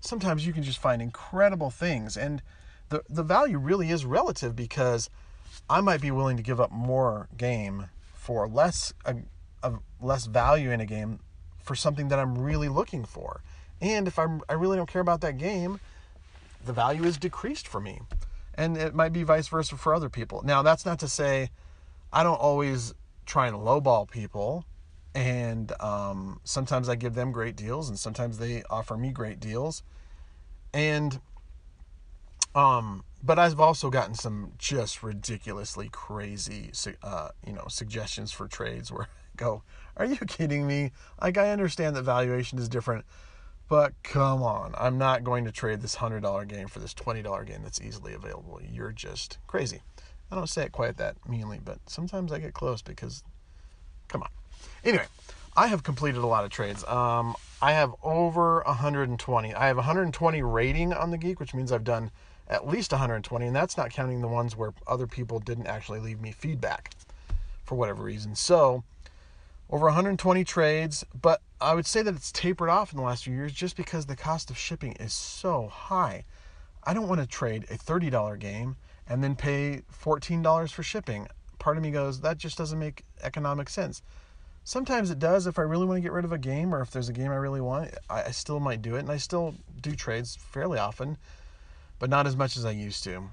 sometimes 0.00 0.46
you 0.46 0.52
can 0.52 0.62
just 0.62 0.78
find 0.78 1.00
incredible 1.00 1.70
things. 1.70 2.16
And 2.16 2.42
the, 2.90 3.02
the 3.08 3.22
value 3.22 3.58
really 3.58 3.90
is 3.90 4.04
relative 4.04 4.54
because 4.54 5.08
I 5.68 5.80
might 5.80 6.00
be 6.00 6.10
willing 6.10 6.36
to 6.36 6.42
give 6.42 6.60
up 6.60 6.70
more 6.70 7.28
game 7.36 7.86
for 8.14 8.46
less 8.48 8.92
uh, 9.04 9.14
a, 9.62 9.70
a 9.70 9.78
less 10.00 10.26
value 10.26 10.70
in 10.70 10.80
a 10.80 10.86
game 10.86 11.20
for 11.60 11.74
something 11.74 12.08
that 12.08 12.18
I'm 12.18 12.38
really 12.38 12.68
looking 12.68 13.04
for. 13.04 13.42
And 13.82 14.06
if 14.06 14.18
I'm 14.18 14.40
I 14.48 14.54
really 14.54 14.76
don't 14.76 14.88
care 14.88 15.02
about 15.02 15.20
that 15.22 15.36
game, 15.36 15.80
the 16.64 16.72
value 16.72 17.02
is 17.04 17.18
decreased 17.18 17.66
for 17.66 17.80
me. 17.80 18.00
And 18.54 18.76
it 18.76 18.94
might 18.94 19.12
be 19.12 19.24
vice 19.24 19.48
versa 19.48 19.76
for 19.76 19.92
other 19.94 20.08
people. 20.08 20.42
Now 20.44 20.62
that's 20.62 20.86
not 20.86 21.00
to 21.00 21.08
say 21.08 21.50
I 22.12 22.22
don't 22.22 22.40
always 22.40 22.94
try 23.26 23.48
and 23.48 23.56
lowball 23.56 24.08
people 24.08 24.64
and 25.14 25.72
um, 25.80 26.40
sometimes 26.44 26.88
I 26.88 26.94
give 26.94 27.14
them 27.14 27.32
great 27.32 27.56
deals 27.56 27.88
and 27.88 27.98
sometimes 27.98 28.38
they 28.38 28.62
offer 28.70 28.96
me 28.96 29.10
great 29.10 29.40
deals. 29.40 29.82
And 30.72 31.20
um 32.54 33.04
but 33.24 33.38
I've 33.38 33.60
also 33.60 33.88
gotten 33.88 34.14
some 34.14 34.52
just 34.58 35.02
ridiculously 35.02 35.88
crazy, 35.90 36.72
uh, 37.02 37.28
you 37.46 37.52
know, 37.52 37.66
suggestions 37.68 38.32
for 38.32 38.48
trades 38.48 38.90
where 38.90 39.02
I 39.34 39.36
go, 39.36 39.62
"Are 39.96 40.04
you 40.04 40.16
kidding 40.16 40.66
me? 40.66 40.90
Like, 41.20 41.38
I 41.38 41.50
understand 41.50 41.94
that 41.94 42.02
valuation 42.02 42.58
is 42.58 42.68
different, 42.68 43.04
but 43.72 43.94
come 44.02 44.42
on, 44.42 44.74
I'm 44.76 44.98
not 44.98 45.24
going 45.24 45.46
to 45.46 45.50
trade 45.50 45.80
this 45.80 45.94
hundred 45.94 46.20
dollar 46.20 46.44
game 46.44 46.68
for 46.68 46.78
this 46.78 46.92
twenty 46.92 47.22
dollar 47.22 47.42
game 47.42 47.60
that's 47.62 47.80
easily 47.80 48.12
available. 48.12 48.60
You're 48.62 48.92
just 48.92 49.38
crazy." 49.46 49.80
I 50.30 50.34
don't 50.34 50.46
say 50.46 50.64
it 50.64 50.72
quite 50.72 50.98
that 50.98 51.16
meanly, 51.26 51.58
but 51.64 51.78
sometimes 51.86 52.32
I 52.32 52.38
get 52.38 52.52
close 52.52 52.82
because, 52.82 53.24
come 54.08 54.22
on. 54.22 54.28
Anyway, 54.84 55.06
I 55.56 55.68
have 55.68 55.84
completed 55.84 56.18
a 56.18 56.26
lot 56.26 56.44
of 56.44 56.50
trades. 56.50 56.84
Um, 56.84 57.34
I 57.62 57.72
have 57.72 57.94
over 58.02 58.62
120. 58.66 59.54
I 59.54 59.66
have 59.68 59.76
120 59.76 60.42
rating 60.42 60.92
on 60.92 61.10
the 61.10 61.16
Geek, 61.16 61.40
which 61.40 61.54
means 61.54 61.72
I've 61.72 61.82
done 61.82 62.10
at 62.48 62.68
least 62.68 62.92
120, 62.92 63.46
and 63.46 63.56
that's 63.56 63.78
not 63.78 63.88
counting 63.88 64.20
the 64.20 64.28
ones 64.28 64.54
where 64.54 64.74
other 64.86 65.06
people 65.06 65.38
didn't 65.38 65.66
actually 65.66 66.00
leave 66.00 66.20
me 66.20 66.30
feedback 66.30 66.90
for 67.64 67.76
whatever 67.76 68.02
reason. 68.02 68.34
So, 68.34 68.84
over 69.72 69.86
120 69.86 70.44
trades, 70.44 71.02
but 71.18 71.40
I 71.58 71.74
would 71.74 71.86
say 71.86 72.02
that 72.02 72.14
it's 72.14 72.30
tapered 72.30 72.68
off 72.68 72.92
in 72.92 72.98
the 72.98 73.02
last 73.02 73.24
few 73.24 73.32
years 73.32 73.52
just 73.52 73.74
because 73.74 74.04
the 74.04 74.14
cost 74.14 74.50
of 74.50 74.58
shipping 74.58 74.92
is 75.00 75.14
so 75.14 75.66
high. 75.68 76.24
I 76.84 76.92
don't 76.92 77.08
want 77.08 77.22
to 77.22 77.26
trade 77.26 77.64
a 77.70 77.78
$30 77.78 78.38
game 78.38 78.76
and 79.08 79.24
then 79.24 79.34
pay 79.34 79.80
$14 79.90 80.70
for 80.70 80.82
shipping. 80.82 81.26
Part 81.58 81.78
of 81.78 81.82
me 81.82 81.90
goes, 81.90 82.20
that 82.20 82.36
just 82.36 82.58
doesn't 82.58 82.78
make 82.78 83.04
economic 83.22 83.70
sense. 83.70 84.02
Sometimes 84.62 85.10
it 85.10 85.18
does 85.18 85.46
if 85.46 85.58
I 85.58 85.62
really 85.62 85.86
want 85.86 85.96
to 85.96 86.02
get 86.02 86.12
rid 86.12 86.26
of 86.26 86.32
a 86.32 86.38
game 86.38 86.74
or 86.74 86.82
if 86.82 86.90
there's 86.90 87.08
a 87.08 87.12
game 87.12 87.30
I 87.30 87.36
really 87.36 87.62
want, 87.62 87.94
I, 88.10 88.30
still 88.30 88.60
might 88.60 88.82
do 88.82 88.96
it. 88.96 89.00
And 89.00 89.10
I 89.10 89.16
still 89.16 89.54
do 89.80 89.94
trades 89.94 90.36
fairly 90.36 90.78
often, 90.78 91.16
but 91.98 92.10
not 92.10 92.26
as 92.26 92.36
much 92.36 92.58
as 92.58 92.66
I 92.66 92.72
used 92.72 93.04
to. 93.04 93.30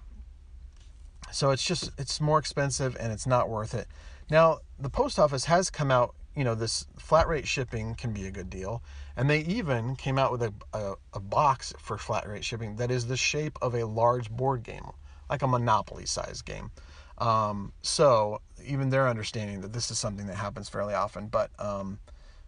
So 1.32 1.52
it's 1.52 1.66
just, 1.66 1.92
it's 1.98 2.22
more 2.22 2.40
expensive 2.40 2.96
and 2.98 3.12
it's 3.12 3.28
not 3.28 3.50
worth 3.50 3.74
it. 3.74 3.88
Now, 4.30 4.60
the 4.80 4.90
post 4.90 5.20
office 5.20 5.46
has 5.46 5.70
come 5.70 5.92
out, 5.92 6.16
you 6.36 6.44
know, 6.44 6.56
this 6.56 6.86
flat 6.98 7.28
rate 7.28 7.48
shipping 7.48 7.96
can 7.96 8.14
be 8.14 8.26
a 8.28 8.32
good 8.32 8.50
deal. 8.50 8.82
And 9.18 9.30
they 9.30 9.40
even 9.40 9.96
came 9.96 10.18
out 10.18 10.32
with 10.32 10.44
a, 10.44 10.54
a, 10.74 10.94
a 11.14 11.20
box 11.20 11.74
for 11.78 11.98
flat 11.98 12.28
rate 12.28 12.46
shipping 12.46 12.78
that 12.78 12.92
is 12.92 13.08
the 13.08 13.18
shape 13.18 13.58
of 13.62 13.76
a 13.76 13.86
large 13.86 14.30
board 14.30 14.64
game 14.64 14.92
like 15.30 15.42
a 15.42 15.48
Monopoly 15.48 16.06
sized 16.06 16.46
game. 16.46 16.72
Um, 17.18 17.74
so 17.82 18.42
even 18.66 18.90
they're 18.90 19.08
understanding 19.08 19.62
that 19.62 19.74
this 19.74 19.92
is 19.92 20.00
something 20.00 20.28
that 20.28 20.36
happens 20.36 20.70
fairly 20.70 20.94
often, 20.94 21.28
but 21.28 21.52
um, 21.60 22.00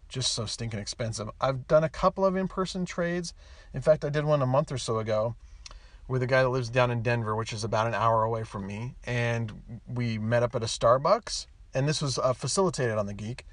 just 0.09 0.33
so 0.33 0.45
stinking 0.45 0.79
expensive. 0.79 1.29
I've 1.39 1.67
done 1.67 1.83
a 1.83 1.89
couple 1.89 2.25
of 2.25 2.35
in 2.35 2.47
person 2.47 2.85
trades. 2.85 3.33
In 3.73 3.81
fact, 3.81 4.05
I 4.05 4.09
did 4.09 4.25
one 4.25 4.41
a 4.41 4.45
month 4.45 4.71
or 4.71 4.77
so 4.77 4.99
ago 4.99 5.35
with 6.07 6.23
a 6.23 6.27
guy 6.27 6.41
that 6.41 6.49
lives 6.49 6.69
down 6.69 6.91
in 6.91 7.01
Denver, 7.01 7.35
which 7.35 7.53
is 7.53 7.63
about 7.63 7.87
an 7.87 7.93
hour 7.93 8.23
away 8.23 8.43
from 8.43 8.67
me, 8.67 8.95
and 9.05 9.81
we 9.87 10.17
met 10.17 10.43
up 10.43 10.55
at 10.55 10.63
a 10.63 10.65
Starbucks, 10.65 11.45
and 11.73 11.87
this 11.87 12.01
was 12.01 12.17
uh, 12.19 12.33
facilitated 12.33 12.97
on 12.97 13.05
the 13.05 13.13
Geek. 13.13 13.45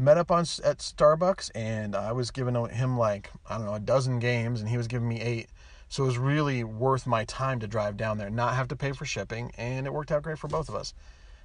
Met 0.00 0.16
up 0.16 0.30
on 0.30 0.40
at 0.64 0.78
Starbucks, 0.78 1.50
and 1.54 1.94
I 1.94 2.12
was 2.12 2.30
giving 2.30 2.54
him 2.70 2.98
like 2.98 3.30
I 3.48 3.56
don't 3.56 3.66
know 3.66 3.74
a 3.74 3.80
dozen 3.80 4.18
games, 4.18 4.60
and 4.60 4.68
he 4.68 4.76
was 4.76 4.88
giving 4.88 5.08
me 5.08 5.20
eight 5.20 5.48
so 5.90 6.04
it 6.04 6.06
was 6.06 6.18
really 6.18 6.62
worth 6.62 7.04
my 7.04 7.24
time 7.24 7.58
to 7.58 7.66
drive 7.66 7.96
down 7.96 8.16
there, 8.16 8.30
not 8.30 8.54
have 8.54 8.68
to 8.68 8.76
pay 8.76 8.92
for 8.92 9.04
shipping, 9.04 9.50
and 9.58 9.88
it 9.88 9.92
worked 9.92 10.12
out 10.12 10.22
great 10.22 10.38
for 10.38 10.46
both 10.46 10.68
of 10.68 10.76
us. 10.76 10.94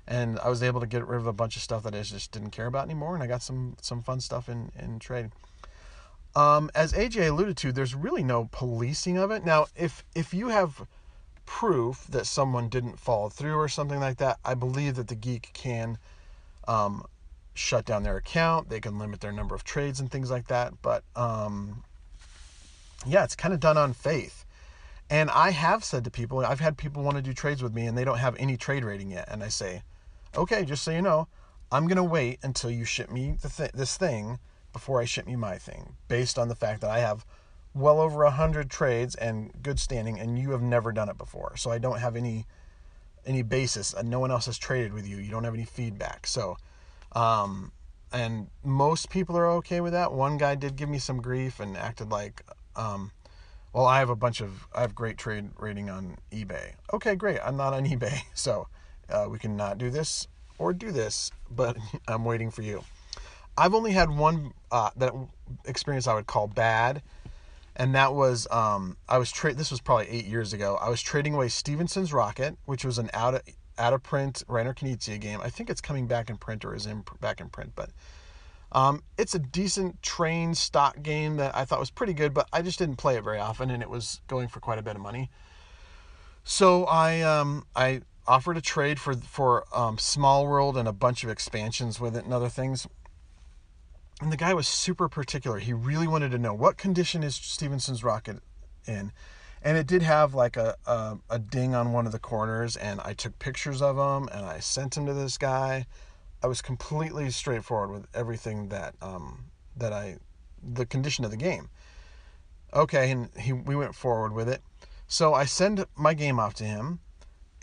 And 0.07 0.37
I 0.39 0.49
was 0.49 0.61
able 0.61 0.79
to 0.81 0.85
get 0.85 1.07
rid 1.07 1.17
of 1.17 1.25
a 1.25 1.33
bunch 1.33 1.55
of 1.55 1.63
stuff 1.63 1.81
that 1.81 1.95
I 1.95 2.01
just 2.03 2.31
didn't 2.31 2.51
care 2.51 2.67
about 2.67 2.85
anymore, 2.85 3.15
and 3.15 3.23
I 3.23 3.27
got 3.27 3.41
some 3.41 3.75
some 3.81 4.03
fun 4.03 4.21
stuff 4.21 4.47
in 4.47 4.71
in 4.77 4.99
trade. 4.99 5.31
Um, 6.35 6.69
as 6.75 6.93
AJ 6.93 7.29
alluded 7.29 7.57
to, 7.57 7.71
there's 7.71 7.95
really 7.95 8.23
no 8.23 8.47
policing 8.51 9.17
of 9.17 9.31
it. 9.31 9.43
Now, 9.43 9.65
if 9.75 10.03
if 10.13 10.31
you 10.31 10.49
have 10.49 10.85
proof 11.47 12.05
that 12.09 12.27
someone 12.27 12.69
didn't 12.69 12.99
follow 12.99 13.29
through 13.29 13.55
or 13.55 13.67
something 13.67 13.99
like 13.99 14.17
that, 14.17 14.37
I 14.45 14.53
believe 14.53 14.95
that 14.97 15.07
the 15.07 15.15
geek 15.15 15.49
can 15.53 15.97
um, 16.67 17.03
shut 17.55 17.85
down 17.85 18.03
their 18.03 18.17
account. 18.17 18.69
They 18.69 18.79
can 18.79 18.99
limit 18.99 19.21
their 19.21 19.31
number 19.31 19.55
of 19.55 19.63
trades 19.63 19.99
and 19.99 20.11
things 20.11 20.29
like 20.29 20.47
that. 20.47 20.73
But 20.81 21.03
um, 21.15 21.83
yeah, 23.07 23.23
it's 23.23 23.35
kind 23.35 23.53
of 23.53 23.59
done 23.59 23.77
on 23.77 23.93
faith. 23.93 24.45
And 25.09 25.29
I 25.29 25.51
have 25.51 25.83
said 25.83 26.03
to 26.03 26.11
people, 26.11 26.39
I've 26.39 26.59
had 26.59 26.77
people 26.77 27.03
want 27.03 27.17
to 27.17 27.23
do 27.23 27.33
trades 27.33 27.63
with 27.63 27.73
me 27.73 27.85
and 27.85 27.97
they 27.97 28.03
don't 28.03 28.17
have 28.17 28.35
any 28.37 28.57
trade 28.57 28.83
rating 28.83 29.11
yet. 29.11 29.27
And 29.29 29.43
I 29.43 29.49
say, 29.49 29.83
okay, 30.35 30.65
just 30.65 30.83
so 30.83 30.91
you 30.91 31.01
know, 31.01 31.27
I'm 31.71 31.87
going 31.87 31.97
to 31.97 32.03
wait 32.03 32.39
until 32.43 32.69
you 32.69 32.85
ship 32.85 33.11
me 33.11 33.37
th- 33.41 33.71
this 33.71 33.97
thing 33.97 34.39
before 34.73 35.01
I 35.01 35.05
ship 35.05 35.29
you 35.29 35.37
my 35.37 35.57
thing, 35.57 35.95
based 36.07 36.37
on 36.37 36.47
the 36.47 36.55
fact 36.55 36.81
that 36.81 36.89
I 36.89 36.99
have 36.99 37.25
well 37.73 37.99
over 37.99 38.23
a 38.23 38.31
hundred 38.31 38.69
trades 38.69 39.15
and 39.15 39.51
good 39.61 39.79
standing, 39.79 40.19
and 40.19 40.39
you 40.39 40.51
have 40.51 40.61
never 40.61 40.91
done 40.91 41.09
it 41.09 41.17
before. 41.17 41.55
So 41.57 41.71
I 41.71 41.77
don't 41.77 41.99
have 41.99 42.15
any 42.15 42.45
any 43.25 43.41
basis, 43.41 43.93
and 43.93 44.09
no 44.09 44.19
one 44.19 44.31
else 44.31 44.45
has 44.45 44.57
traded 44.57 44.93
with 44.93 45.07
you. 45.07 45.17
You 45.17 45.31
don't 45.31 45.43
have 45.43 45.53
any 45.53 45.65
feedback. 45.65 46.27
So, 46.27 46.57
um, 47.15 47.71
and 48.11 48.47
most 48.63 49.09
people 49.09 49.37
are 49.37 49.49
okay 49.53 49.81
with 49.81 49.93
that. 49.93 50.11
One 50.13 50.37
guy 50.37 50.55
did 50.55 50.75
give 50.75 50.89
me 50.89 50.99
some 50.99 51.21
grief 51.21 51.59
and 51.59 51.75
acted 51.75 52.11
like 52.11 52.43
um, 52.75 53.11
well, 53.75 53.87
I 53.87 53.99
have 53.99 54.09
a 54.09 54.15
bunch 54.15 54.39
of, 54.39 54.69
I 54.73 54.79
have 54.79 54.95
great 54.95 55.17
trade 55.17 55.49
rating 55.59 55.89
on 55.89 56.15
eBay. 56.31 56.75
Okay, 56.93 57.15
great. 57.15 57.39
I'm 57.43 57.57
not 57.57 57.73
on 57.73 57.85
eBay. 57.89 58.21
So 58.33 58.67
uh, 59.09 59.27
we 59.29 59.37
can 59.37 59.57
not 59.57 59.77
do 59.77 59.89
this 59.89 60.29
or 60.57 60.71
do 60.71 60.93
this, 60.93 61.29
but 61.51 61.75
I'm 62.07 62.23
waiting 62.23 62.51
for 62.51 62.61
you. 62.61 62.85
I've 63.57 63.73
only 63.73 63.91
had 63.91 64.09
one 64.09 64.53
uh, 64.71 64.91
that 64.95 65.13
experience 65.65 66.07
I 66.07 66.13
would 66.13 66.25
call 66.25 66.47
bad, 66.47 67.01
and 67.75 67.93
that 67.95 68.13
was 68.13 68.47
um, 68.49 68.95
I 69.07 69.17
was 69.17 69.31
trade. 69.31 69.57
This 69.57 69.71
was 69.71 69.79
probably 69.81 70.09
eight 70.09 70.25
years 70.25 70.51
ago. 70.51 70.77
I 70.81 70.89
was 70.89 71.01
trading 71.01 71.33
away 71.33 71.47
Stephenson's 71.47 72.11
Rocket, 72.11 72.57
which 72.65 72.83
was 72.83 72.97
an 72.97 73.09
out 73.13 73.35
of 73.35 73.41
out 73.77 73.93
of 73.93 74.03
print 74.03 74.43
Reiner 74.47 74.73
Knizia 74.73 75.19
game. 75.19 75.39
I 75.41 75.49
think 75.49 75.69
it's 75.69 75.81
coming 75.81 76.07
back 76.07 76.29
in 76.29 76.37
print 76.37 76.65
or 76.65 76.73
is 76.73 76.85
in 76.85 77.03
back 77.19 77.41
in 77.41 77.49
print, 77.49 77.73
but 77.75 77.89
um, 78.71 79.03
it's 79.17 79.35
a 79.35 79.39
decent 79.39 80.01
train 80.01 80.53
stock 80.53 81.01
game 81.01 81.37
that 81.37 81.55
I 81.55 81.65
thought 81.65 81.79
was 81.79 81.91
pretty 81.91 82.13
good, 82.13 82.33
but 82.33 82.47
I 82.51 82.61
just 82.61 82.79
didn't 82.79 82.97
play 82.97 83.15
it 83.15 83.23
very 83.23 83.39
often, 83.39 83.69
and 83.69 83.81
it 83.81 83.89
was 83.89 84.21
going 84.27 84.47
for 84.47 84.59
quite 84.59 84.79
a 84.79 84.81
bit 84.81 84.95
of 84.95 85.01
money. 85.01 85.29
So 86.43 86.85
I 86.85 87.21
um, 87.21 87.65
I 87.75 88.01
offered 88.27 88.57
a 88.57 88.61
trade 88.61 88.99
for 88.99 89.15
for 89.15 89.65
um, 89.73 89.97
Small 89.97 90.47
World 90.47 90.77
and 90.77 90.87
a 90.87 90.93
bunch 90.93 91.23
of 91.23 91.29
expansions 91.29 91.99
with 91.99 92.15
it 92.15 92.25
and 92.25 92.33
other 92.33 92.49
things. 92.49 92.87
And 94.21 94.31
the 94.31 94.37
guy 94.37 94.53
was 94.53 94.67
super 94.67 95.09
particular. 95.09 95.59
He 95.59 95.73
really 95.73 96.07
wanted 96.07 96.31
to 96.31 96.37
know 96.37 96.53
what 96.53 96.77
condition 96.77 97.21
is 97.23 97.35
Stephenson's 97.35 98.03
rocket 98.03 98.37
in, 98.87 99.11
and 99.65 99.77
it 99.77 99.87
did 99.87 100.01
have 100.01 100.33
like 100.33 100.55
a, 100.55 100.75
a, 100.85 101.17
a 101.29 101.39
ding 101.39 101.75
on 101.75 101.91
one 101.91 102.05
of 102.05 102.13
the 102.13 102.19
corners. 102.19 102.77
And 102.77 103.01
I 103.01 103.13
took 103.13 103.37
pictures 103.39 103.81
of 103.81 103.97
them 103.97 104.29
and 104.31 104.45
I 104.45 104.59
sent 104.59 104.93
them 104.93 105.05
to 105.07 105.13
this 105.13 105.37
guy 105.37 105.85
I 106.45 106.47
was 106.47 106.61
completely 106.61 107.31
straightforward 107.31 107.89
with 107.89 108.07
everything 108.13 108.69
that 108.69 108.93
um, 109.01 109.45
that 109.77 109.91
I 109.91 110.17
the 110.61 110.85
condition 110.85 111.25
of 111.25 111.31
the 111.31 111.37
game. 111.37 111.69
Okay, 112.71 113.09
and 113.09 113.31
he 113.35 113.51
we 113.51 113.75
went 113.75 113.95
forward 113.95 114.31
with 114.31 114.47
it. 114.47 114.61
So 115.07 115.33
I 115.33 115.45
send 115.45 115.83
my 115.95 116.13
game 116.13 116.39
off 116.39 116.53
to 116.55 116.63
him, 116.63 116.99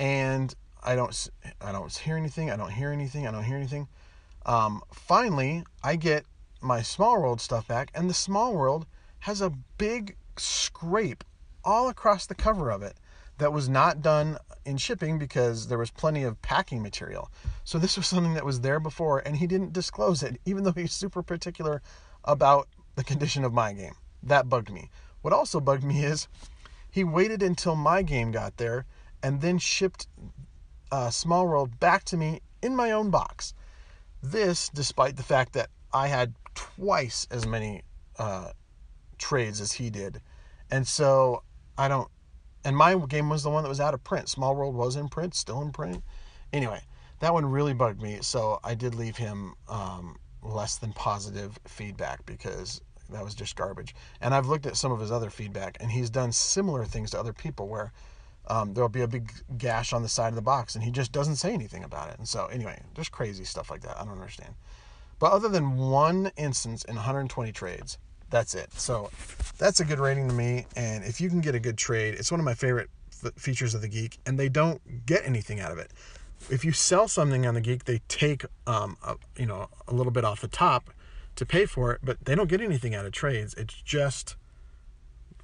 and 0.01 0.53
I 0.83 0.97
don't 0.97 1.29
I 1.61 1.71
don't 1.71 1.97
hear 1.97 2.17
anything. 2.17 2.51
I 2.51 2.57
don't 2.57 2.73
hear 2.73 2.91
anything. 2.91 3.25
I 3.25 3.31
don't 3.31 3.45
hear 3.45 3.57
anything. 3.57 3.87
Um, 4.47 4.83
finally, 4.93 5.63
I 5.85 5.95
get 5.95 6.25
my 6.61 6.83
small 6.83 7.23
world 7.23 7.41
stuff 7.41 7.69
back, 7.69 7.93
and 7.95 8.11
the 8.11 8.15
small 8.15 8.53
world 8.53 8.87
has 9.21 9.41
a 9.41 9.51
big 9.79 10.17
scrape 10.37 11.23
all 11.65 11.89
across 11.89 12.27
the 12.27 12.35
cover 12.35 12.71
of 12.71 12.83
it 12.83 12.97
that 13.39 13.53
was 13.53 13.69
not 13.69 14.03
done 14.03 14.39
in 14.65 14.77
shipping 14.77 15.19
because 15.19 15.69
there 15.69 15.79
was 15.79 15.91
plenty 15.91 16.23
of 16.23 16.41
packing 16.43 16.83
material. 16.83 17.31
So 17.65 17.79
this 17.79 17.97
was 17.97 18.07
something 18.07 18.35
that 18.35 18.45
was 18.45 18.61
there 18.61 18.79
before 18.79 19.19
and 19.21 19.37
he 19.37 19.47
didn't 19.47 19.73
disclose 19.73 20.23
it, 20.23 20.41
even 20.45 20.65
though 20.65 20.73
he's 20.73 20.93
super 20.93 21.23
particular 21.23 21.83
about 22.25 22.69
the 22.95 23.05
condition 23.05 23.45
of 23.45 23.53
my 23.53 23.73
game. 23.73 23.95
That 24.23 24.49
bugged 24.49 24.71
me. 24.71 24.91
What 25.23 25.33
also 25.33 25.61
bugged 25.61 25.85
me 25.85 26.05
is 26.05 26.29
he 26.91 27.05
waited 27.05 27.43
until 27.43 27.75
my 27.75 28.03
game 28.03 28.31
got 28.31 28.59
there 28.59 28.87
and 29.23 29.41
then 29.41 29.59
shipped 29.59 30.07
uh, 30.91 31.11
Small 31.11 31.47
World 31.47 31.81
back 31.81 32.05
to 32.05 32.17
me 32.17 32.41
in 32.63 32.77
my 32.77 32.91
own 32.91 33.11
box. 33.11 33.55
This, 34.23 34.69
despite 34.69 35.17
the 35.17 35.23
fact 35.23 35.55
that 35.55 35.71
I 35.93 36.09
had 36.09 36.35
twice 36.55 37.27
as 37.31 37.47
many 37.47 37.83
uh, 38.19 38.51
trades 39.19 39.61
as 39.61 39.73
he 39.73 39.91
did. 39.91 40.21
And 40.71 40.87
so 40.87 41.43
I 41.77 41.89
don't 41.89 42.09
and 42.65 42.77
my 42.77 42.95
game 42.95 43.29
was 43.29 43.43
the 43.43 43.51
one 43.51 43.63
that 43.65 43.69
was 43.69 43.81
out 43.81 43.95
of 43.95 44.05
print. 44.05 44.29
Small 44.29 44.55
World 44.55 44.75
was 44.75 44.97
in 44.97 45.09
print, 45.09 45.35
still 45.35 45.63
in 45.63 45.73
print. 45.73 46.03
Anyway, 46.53 46.81
that 47.21 47.33
one 47.33 47.47
really 47.47 47.75
bugged 47.75 48.01
me. 48.01 48.19
So 48.23 48.61
I 48.63 48.75
did 48.75 48.95
leave 48.95 49.17
him 49.17 49.55
um, 49.69 50.17
less 50.43 50.77
than 50.77 50.93
positive 50.93 51.59
feedback 51.67 52.25
because 52.25 52.81
that 53.11 53.25
was 53.25 53.35
just 53.35 53.57
garbage. 53.57 53.95
And 54.21 54.35
I've 54.35 54.47
looked 54.47 54.67
at 54.67 54.77
some 54.77 54.93
of 54.93 55.01
his 55.01 55.11
other 55.11 55.31
feedback, 55.31 55.77
and 55.81 55.91
he's 55.91 56.11
done 56.11 56.33
similar 56.33 56.85
things 56.85 57.11
to 57.11 57.19
other 57.19 57.33
people 57.33 57.69
where 57.69 57.93
um, 58.49 58.75
there'll 58.75 58.89
be 58.89 59.03
a 59.03 59.09
big 59.09 59.33
gash 59.59 59.93
on 59.93 60.03
the 60.03 60.09
side 60.09 60.29
of 60.29 60.35
the 60.35 60.43
box, 60.43 60.75
and 60.75 60.85
he 60.85 60.91
just 60.91 61.13
doesn't 61.13 61.37
say 61.37 61.53
anything 61.53 61.85
about 61.85 62.11
it. 62.11 62.19
And 62.19 62.29
so, 62.29 62.47
anyway, 62.47 62.81
there's 62.95 63.09
crazy 63.09 63.45
stuff 63.45 63.71
like 63.71 63.83
that. 63.83 63.99
I 64.01 64.05
don't 64.05 64.15
understand. 64.15 64.55
But 65.19 65.33
other 65.33 65.49
than 65.49 65.77
one 65.77 66.31
instance 66.37 66.85
in 66.85 66.95
120 66.97 67.53
trades, 67.53 67.99
that's 68.33 68.57
it. 68.57 68.73
So 68.73 69.11
that's 69.59 69.79
a 69.79 69.85
good 69.85 70.01
rating 70.01 70.27
to 70.29 70.35
me. 70.35 70.67
And 70.75 71.05
if 71.05 71.21
you 71.21 71.29
can 71.29 71.41
get 71.41 71.55
a 71.55 71.61
good 71.61 71.79
trade, 71.79 72.15
it's 72.15 72.33
one 72.33 72.41
of 72.41 72.45
my 72.45 72.55
favorite 72.55 72.91
f- 73.25 73.33
features 73.35 73.75
of 73.75 73.83
the 73.83 73.89
Geek, 73.89 74.19
and 74.27 74.39
they 74.39 74.49
don't 74.49 75.07
get 75.07 75.25
anything 75.25 75.61
out 75.61 75.71
of 75.71 75.79
it. 75.79 75.93
If 76.51 76.65
you 76.65 76.73
sell 76.73 77.07
something 77.07 77.47
on 77.47 77.55
the 77.55 77.61
Geek, 77.61 77.85
they 77.85 78.01
take 78.09 78.45
um, 78.67 78.97
a, 79.07 79.15
you 79.37 79.47
know 79.47 79.69
a 79.87 79.95
little 79.95 80.11
bit 80.11 80.25
off 80.25 80.41
the 80.41 80.49
top 80.49 80.91
to 81.37 81.47
pay 81.47 81.67
for 81.67 81.93
it, 81.93 82.01
but 82.03 82.25
they 82.25 82.35
don't 82.35 82.49
get 82.49 82.61
anything 82.61 82.95
out 82.95 83.07
of 83.07 83.13
trades. 83.13 83.55
It's 83.55 83.75
just 83.75 84.35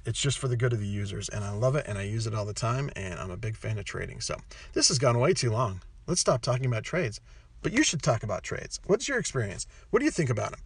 it's 0.05 0.19
just 0.19 0.39
for 0.39 0.47
the 0.47 0.57
good 0.57 0.73
of 0.73 0.79
the 0.79 0.87
users. 0.87 1.29
And 1.29 1.43
I 1.43 1.51
love 1.51 1.75
it 1.75 1.85
and 1.87 1.97
I 1.97 2.03
use 2.03 2.25
it 2.25 2.33
all 2.33 2.45
the 2.45 2.53
time. 2.53 2.89
And 2.95 3.19
I'm 3.19 3.31
a 3.31 3.37
big 3.37 3.55
fan 3.55 3.77
of 3.77 3.85
trading. 3.85 4.21
So 4.21 4.35
this 4.73 4.87
has 4.87 4.97
gone 4.97 5.19
way 5.19 5.33
too 5.33 5.51
long. 5.51 5.81
Let's 6.07 6.21
stop 6.21 6.41
talking 6.41 6.65
about 6.65 6.83
trades. 6.83 7.21
But 7.61 7.73
you 7.73 7.83
should 7.83 8.01
talk 8.01 8.23
about 8.23 8.41
trades. 8.41 8.79
What's 8.87 9.07
your 9.07 9.19
experience? 9.19 9.67
What 9.91 9.99
do 9.99 10.05
you 10.05 10.11
think 10.11 10.29
about 10.29 10.51
them? 10.51 10.61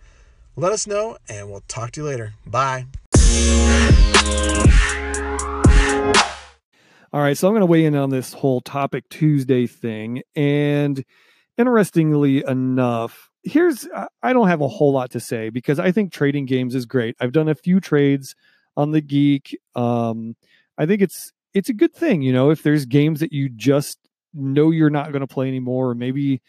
Let 0.55 0.71
us 0.71 0.85
know 0.85 1.17
and 1.27 1.49
we'll 1.49 1.63
talk 1.67 1.91
to 1.91 2.01
you 2.01 2.07
later. 2.07 2.33
Bye. 2.45 2.85
All 7.11 7.21
right, 7.21 7.37
so 7.37 7.47
I'm 7.47 7.53
going 7.53 7.61
to 7.61 7.65
weigh 7.65 7.85
in 7.85 7.95
on 7.95 8.11
this 8.11 8.33
whole 8.33 8.61
topic 8.61 9.09
Tuesday 9.09 9.65
thing. 9.65 10.21
And 10.35 11.03
interestingly 11.57 12.43
enough, 12.45 13.31
here's 13.43 13.87
I 14.21 14.33
don't 14.33 14.47
have 14.47 14.61
a 14.61 14.67
whole 14.67 14.93
lot 14.93 15.11
to 15.11 15.19
say 15.19 15.49
because 15.49 15.79
I 15.79 15.91
think 15.91 16.11
trading 16.11 16.45
games 16.45 16.75
is 16.75 16.85
great. 16.85 17.15
I've 17.19 17.31
done 17.31 17.49
a 17.49 17.55
few 17.55 17.79
trades 17.79 18.35
on 18.77 18.91
the 18.91 19.01
Geek. 19.01 19.57
Um, 19.75 20.35
I 20.77 20.85
think 20.85 21.01
it's 21.01 21.31
it's 21.53 21.69
a 21.69 21.73
good 21.73 21.93
thing, 21.93 22.21
you 22.21 22.33
know, 22.33 22.49
if 22.49 22.63
there's 22.63 22.85
games 22.85 23.19
that 23.19 23.31
you 23.31 23.49
just 23.49 23.97
know 24.33 24.71
you're 24.71 24.89
not 24.89 25.11
going 25.11 25.21
to 25.21 25.27
play 25.27 25.47
anymore, 25.47 25.91
or 25.91 25.95
maybe 25.95 26.41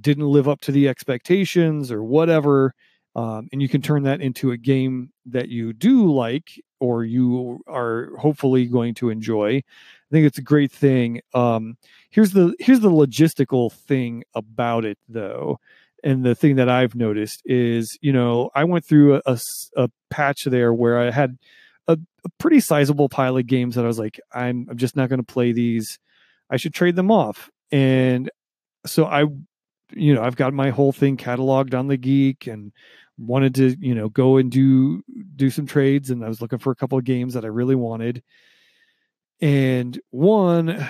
didn't 0.00 0.26
live 0.26 0.48
up 0.48 0.60
to 0.62 0.72
the 0.72 0.88
expectations 0.88 1.92
or 1.92 2.02
whatever, 2.02 2.74
um, 3.14 3.48
and 3.52 3.60
you 3.60 3.68
can 3.68 3.82
turn 3.82 4.04
that 4.04 4.20
into 4.20 4.52
a 4.52 4.56
game 4.56 5.10
that 5.26 5.48
you 5.48 5.72
do 5.72 6.12
like 6.12 6.60
or 6.80 7.04
you 7.04 7.60
are 7.66 8.16
hopefully 8.18 8.66
going 8.66 8.94
to 8.94 9.10
enjoy. 9.10 9.56
I 9.56 10.10
think 10.10 10.26
it's 10.26 10.38
a 10.38 10.42
great 10.42 10.72
thing. 10.72 11.20
Um, 11.34 11.76
here's 12.10 12.32
the 12.32 12.54
here's 12.58 12.80
the 12.80 12.90
logistical 12.90 13.72
thing 13.72 14.24
about 14.34 14.84
it 14.84 14.98
though 15.08 15.58
and 16.02 16.24
the 16.24 16.34
thing 16.34 16.56
that 16.56 16.68
I've 16.68 16.94
noticed 16.94 17.42
is, 17.44 17.96
you 18.00 18.12
know, 18.12 18.50
I 18.54 18.64
went 18.64 18.84
through 18.84 19.16
a, 19.16 19.22
a, 19.26 19.38
a 19.76 19.90
patch 20.10 20.44
there 20.44 20.72
where 20.72 20.98
I 20.98 21.10
had 21.10 21.38
a, 21.86 21.98
a, 22.24 22.28
pretty 22.38 22.60
sizable 22.60 23.08
pile 23.08 23.36
of 23.36 23.46
games 23.46 23.76
that 23.76 23.84
I 23.84 23.88
was 23.88 23.98
like, 23.98 24.20
I'm, 24.32 24.66
I'm 24.68 24.76
just 24.76 24.96
not 24.96 25.08
going 25.08 25.20
to 25.20 25.32
play 25.32 25.52
these. 25.52 25.98
I 26.50 26.56
should 26.56 26.74
trade 26.74 26.96
them 26.96 27.10
off. 27.10 27.50
And 27.70 28.30
so 28.84 29.04
I, 29.06 29.26
you 29.92 30.14
know, 30.14 30.22
I've 30.22 30.36
got 30.36 30.52
my 30.52 30.70
whole 30.70 30.92
thing 30.92 31.16
cataloged 31.16 31.78
on 31.78 31.86
the 31.86 31.96
Geek 31.96 32.46
and 32.46 32.72
wanted 33.18 33.54
to, 33.56 33.76
you 33.80 33.94
know, 33.94 34.08
go 34.08 34.36
and 34.36 34.50
do 34.50 35.02
do 35.36 35.50
some 35.50 35.66
trades. 35.66 36.10
And 36.10 36.24
I 36.24 36.28
was 36.28 36.40
looking 36.40 36.58
for 36.58 36.70
a 36.70 36.76
couple 36.76 36.98
of 36.98 37.04
games 37.04 37.34
that 37.34 37.44
I 37.44 37.48
really 37.48 37.74
wanted. 37.74 38.22
And 39.40 40.00
one, 40.10 40.86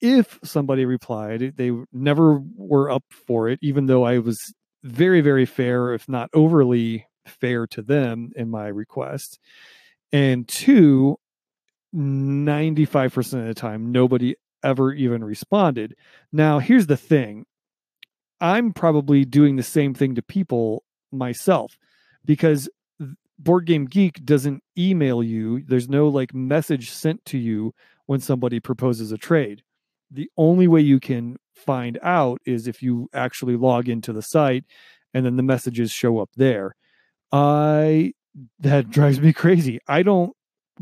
if 0.00 0.38
somebody 0.44 0.84
replied, 0.84 1.54
they 1.56 1.72
never 1.92 2.40
were 2.56 2.90
up 2.90 3.04
for 3.10 3.48
it, 3.48 3.58
even 3.62 3.86
though 3.86 4.04
I 4.04 4.18
was 4.18 4.52
very, 4.82 5.20
very 5.20 5.46
fair, 5.46 5.94
if 5.94 6.08
not 6.08 6.30
overly 6.34 7.06
fair 7.26 7.66
to 7.68 7.82
them 7.82 8.30
in 8.36 8.50
my 8.50 8.66
request. 8.66 9.38
And 10.12 10.46
two, 10.46 11.18
95% 11.94 13.40
of 13.40 13.46
the 13.46 13.54
time, 13.54 13.90
nobody 13.92 14.36
ever 14.62 14.92
even 14.92 15.24
responded. 15.24 15.94
Now, 16.32 16.58
here's 16.58 16.86
the 16.86 16.96
thing 16.96 17.46
I'm 18.40 18.72
probably 18.72 19.24
doing 19.24 19.56
the 19.56 19.62
same 19.62 19.94
thing 19.94 20.14
to 20.16 20.22
people 20.22 20.84
myself 21.16 21.78
because 22.24 22.68
Board 23.38 23.66
Game 23.66 23.84
Geek 23.84 24.24
doesn't 24.24 24.62
email 24.78 25.22
you, 25.22 25.62
there's 25.66 25.88
no 25.88 26.08
like 26.08 26.34
message 26.34 26.90
sent 26.90 27.24
to 27.26 27.38
you 27.38 27.74
when 28.06 28.20
somebody 28.20 28.60
proposes 28.60 29.12
a 29.12 29.18
trade 29.18 29.62
the 30.10 30.30
only 30.36 30.68
way 30.68 30.80
you 30.80 31.00
can 31.00 31.36
find 31.54 31.98
out 32.02 32.40
is 32.44 32.66
if 32.66 32.82
you 32.82 33.08
actually 33.12 33.56
log 33.56 33.88
into 33.88 34.12
the 34.12 34.22
site 34.22 34.64
and 35.14 35.24
then 35.24 35.36
the 35.36 35.42
messages 35.42 35.90
show 35.90 36.18
up 36.18 36.30
there. 36.36 36.74
I 37.32 38.12
that 38.60 38.90
drives 38.90 39.20
me 39.20 39.32
crazy. 39.32 39.80
I 39.88 40.02
don't 40.02 40.35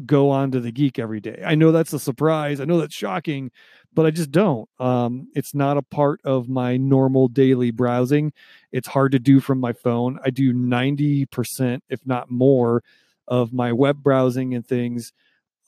go 0.07 0.31
on 0.31 0.51
to 0.53 0.61
the 0.61 0.73
geek 0.73 0.99
every 0.99 1.21
day. 1.21 1.43
I 1.45 1.55
know 1.55 1.73
that's 1.73 1.93
a 1.93 1.99
surprise. 1.99 2.61
I 2.61 2.65
know 2.65 2.79
that's 2.79 2.95
shocking, 2.95 3.51
but 3.93 4.07
I 4.07 4.11
just 4.11 4.31
don't. 4.31 4.69
Um, 4.79 5.29
it's 5.35 5.55
not 5.55 5.77
a 5.77 5.83
part 5.83 6.21
of 6.25 6.49
my 6.49 6.77
normal 6.77 7.29
daily 7.29 7.71
browsing. 7.71 8.33
It's 8.73 8.89
hard 8.89 9.13
to 9.13 9.19
do 9.19 9.41
from 9.41 9.61
my 9.61 9.73
phone. 9.73 10.19
I 10.25 10.31
do 10.31 10.53
90%, 10.53 11.81
if 11.89 12.05
not 12.07 12.31
more, 12.31 12.83
of 13.27 13.53
my 13.53 13.73
web 13.73 14.03
browsing 14.03 14.55
and 14.55 14.67
things 14.67 15.13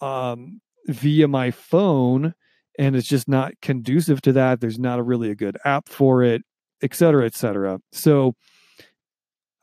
um, 0.01 0.61
via 0.87 1.27
my 1.27 1.51
phone 1.51 2.35
and 2.79 2.97
it's 2.97 3.09
just 3.09 3.29
not 3.29 3.55
conducive 3.61 4.21
to 4.23 4.33
that. 4.33 4.61
There's 4.61 4.79
not 4.79 4.99
a 4.99 5.03
really 5.03 5.31
a 5.31 5.35
good 5.35 5.57
app 5.65 5.89
for 5.89 6.23
it, 6.23 6.43
et 6.83 6.95
cetera, 6.95 7.25
et 7.27 7.35
cetera. 7.35 7.81
So 7.93 8.35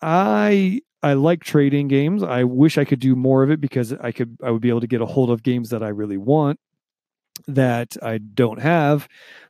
I 0.01 0.81
I 1.03 1.13
like 1.13 1.43
trading 1.43 1.89
games. 1.89 2.23
I 2.23 2.45
wish 2.45 2.77
I 2.77 2.85
could 2.85 2.99
do 2.99 3.15
more 3.15 3.43
of 3.43 3.51
it 3.51 3.59
because 3.61 3.93
I 3.93 4.11
could 4.11 4.37
I 4.41 4.49
would 4.51 4.61
be 4.61 4.69
able 4.69 4.81
to 4.81 4.87
get 4.87 5.01
a 5.01 5.05
hold 5.05 5.29
of 5.29 5.43
games 5.43 5.69
that 5.69 5.83
I 5.83 5.89
really 5.89 6.17
want 6.17 6.59
that 7.47 7.97
I 8.01 8.19
don't 8.19 8.59
have, 8.61 9.07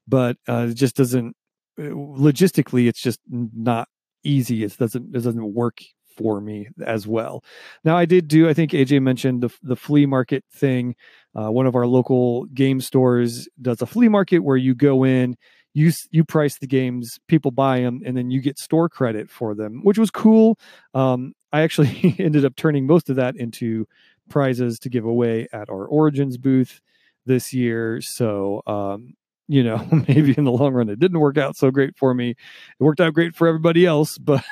but 0.08 0.38
uh, 0.48 0.68
it 0.70 0.74
just 0.76 0.96
doesn't 0.96 1.36
uh, 1.78 1.84
logistically. 1.84 2.88
It's 2.88 3.02
just 3.02 3.20
not 3.30 3.88
easy. 4.24 4.64
It 4.64 4.78
doesn't 4.78 5.16
it 5.16 5.20
doesn't 5.20 5.54
work 5.54 5.82
for 6.18 6.42
me 6.42 6.70
as 6.86 7.08
well. 7.08 7.44
Now 7.84 7.98
I 7.98 8.06
did 8.06 8.28
do. 8.28 8.50
I 8.50 8.54
think 8.54 8.72
AJ 8.72 9.02
mentioned 9.02 9.42
the 9.42 9.54
the 9.62 9.76
flea 9.76 10.06
market 10.06 10.44
thing. 10.52 10.96
Uh, 11.36 11.52
one 11.52 11.66
of 11.66 11.76
our 11.76 11.88
local 11.88 12.46
game 12.46 12.82
stores 12.82 13.48
does 13.62 13.82
a 13.82 13.86
flea 13.86 14.10
market 14.10 14.40
where 14.40 14.58
you 14.58 14.76
go 14.76 15.04
in, 15.04 15.36
you 15.74 15.92
you 16.12 16.24
price 16.24 16.58
the 16.58 16.68
games, 16.68 17.20
people 17.28 17.52
buy 17.52 17.82
them, 17.82 18.02
and 18.06 18.16
then 18.16 18.32
you 18.32 18.42
get 18.42 18.60
store 18.60 18.90
credit 18.90 19.30
for 19.30 19.56
them, 19.56 19.82
which 19.84 19.98
was 19.98 20.12
cool. 20.12 20.58
Um, 20.94 21.34
I 21.54 21.62
actually 21.62 22.16
ended 22.20 22.46
up 22.46 22.58
turning 22.58 22.88
most 22.88 23.10
of 23.10 23.18
that 23.18 23.38
into 23.38 23.88
prizes 24.30 24.80
to 24.82 24.90
give 24.90 25.06
away 25.06 25.48
at 25.54 25.70
our 25.70 25.86
Origins 25.86 26.38
booth 26.38 26.82
this 27.26 27.54
year. 27.54 28.02
So 28.02 28.64
um, 28.68 29.14
you 29.48 29.64
know, 29.64 29.78
maybe 30.10 30.36
in 30.38 30.46
the 30.46 30.52
long 30.52 30.74
run 30.74 30.90
it 30.90 31.00
didn't 31.00 31.20
work 31.20 31.38
out 31.38 31.56
so 31.58 31.72
great 31.72 31.98
for 31.98 32.14
me. 32.14 32.32
It 32.32 32.38
worked 32.84 33.02
out 33.02 33.14
great 33.14 33.36
for 33.36 33.48
everybody 33.48 33.86
else, 33.86 34.18
but 34.18 34.44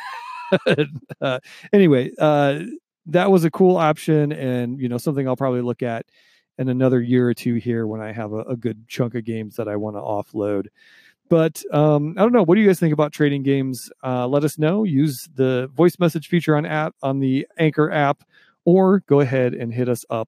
uh, 1.22 1.40
anyway, 1.74 2.12
uh, 2.20 2.62
that 3.08 3.32
was 3.32 3.44
a 3.46 3.52
cool 3.52 3.78
option, 3.78 4.32
and 4.32 4.80
you 4.80 4.88
know 4.90 4.98
something 4.98 5.28
I'll 5.28 5.36
probably 5.38 5.62
look 5.62 5.82
at 5.82 6.06
in 6.58 6.70
another 6.70 7.02
year 7.02 7.28
or 7.28 7.34
two 7.34 7.56
here 7.56 7.88
when 7.88 8.02
I 8.02 8.12
have 8.12 8.34
a, 8.34 8.42
a 8.42 8.56
good 8.56 8.88
chunk 8.88 9.16
of 9.16 9.26
games 9.26 9.56
that 9.56 9.68
I 9.68 9.76
want 9.78 9.96
to 9.96 10.02
offload. 10.02 10.68
But 11.32 11.64
um, 11.72 12.14
I 12.18 12.24
don't 12.24 12.34
know. 12.34 12.44
What 12.44 12.56
do 12.56 12.62
you 12.62 12.68
guys 12.68 12.78
think 12.78 12.92
about 12.92 13.14
trading 13.14 13.42
games? 13.42 13.90
Uh, 14.04 14.28
let 14.28 14.44
us 14.44 14.58
know. 14.58 14.84
Use 14.84 15.30
the 15.34 15.72
voice 15.74 15.98
message 15.98 16.28
feature 16.28 16.58
on 16.58 16.66
app 16.66 16.94
on 17.02 17.22
the 17.22 17.48
Anchor 17.58 17.90
app, 17.90 18.26
or 18.66 19.00
go 19.08 19.22
ahead 19.22 19.54
and 19.54 19.74
hit 19.74 19.88
us 19.88 20.04
up 20.10 20.28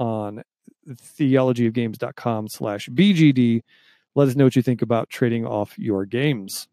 on 0.00 0.42
theologyofgames.com 0.88 2.48
slash 2.48 2.88
BGD. 2.88 3.62
Let 4.16 4.26
us 4.26 4.34
know 4.34 4.42
what 4.42 4.56
you 4.56 4.62
think 4.62 4.82
about 4.82 5.08
trading 5.08 5.46
off 5.46 5.78
your 5.78 6.04
games. 6.04 6.66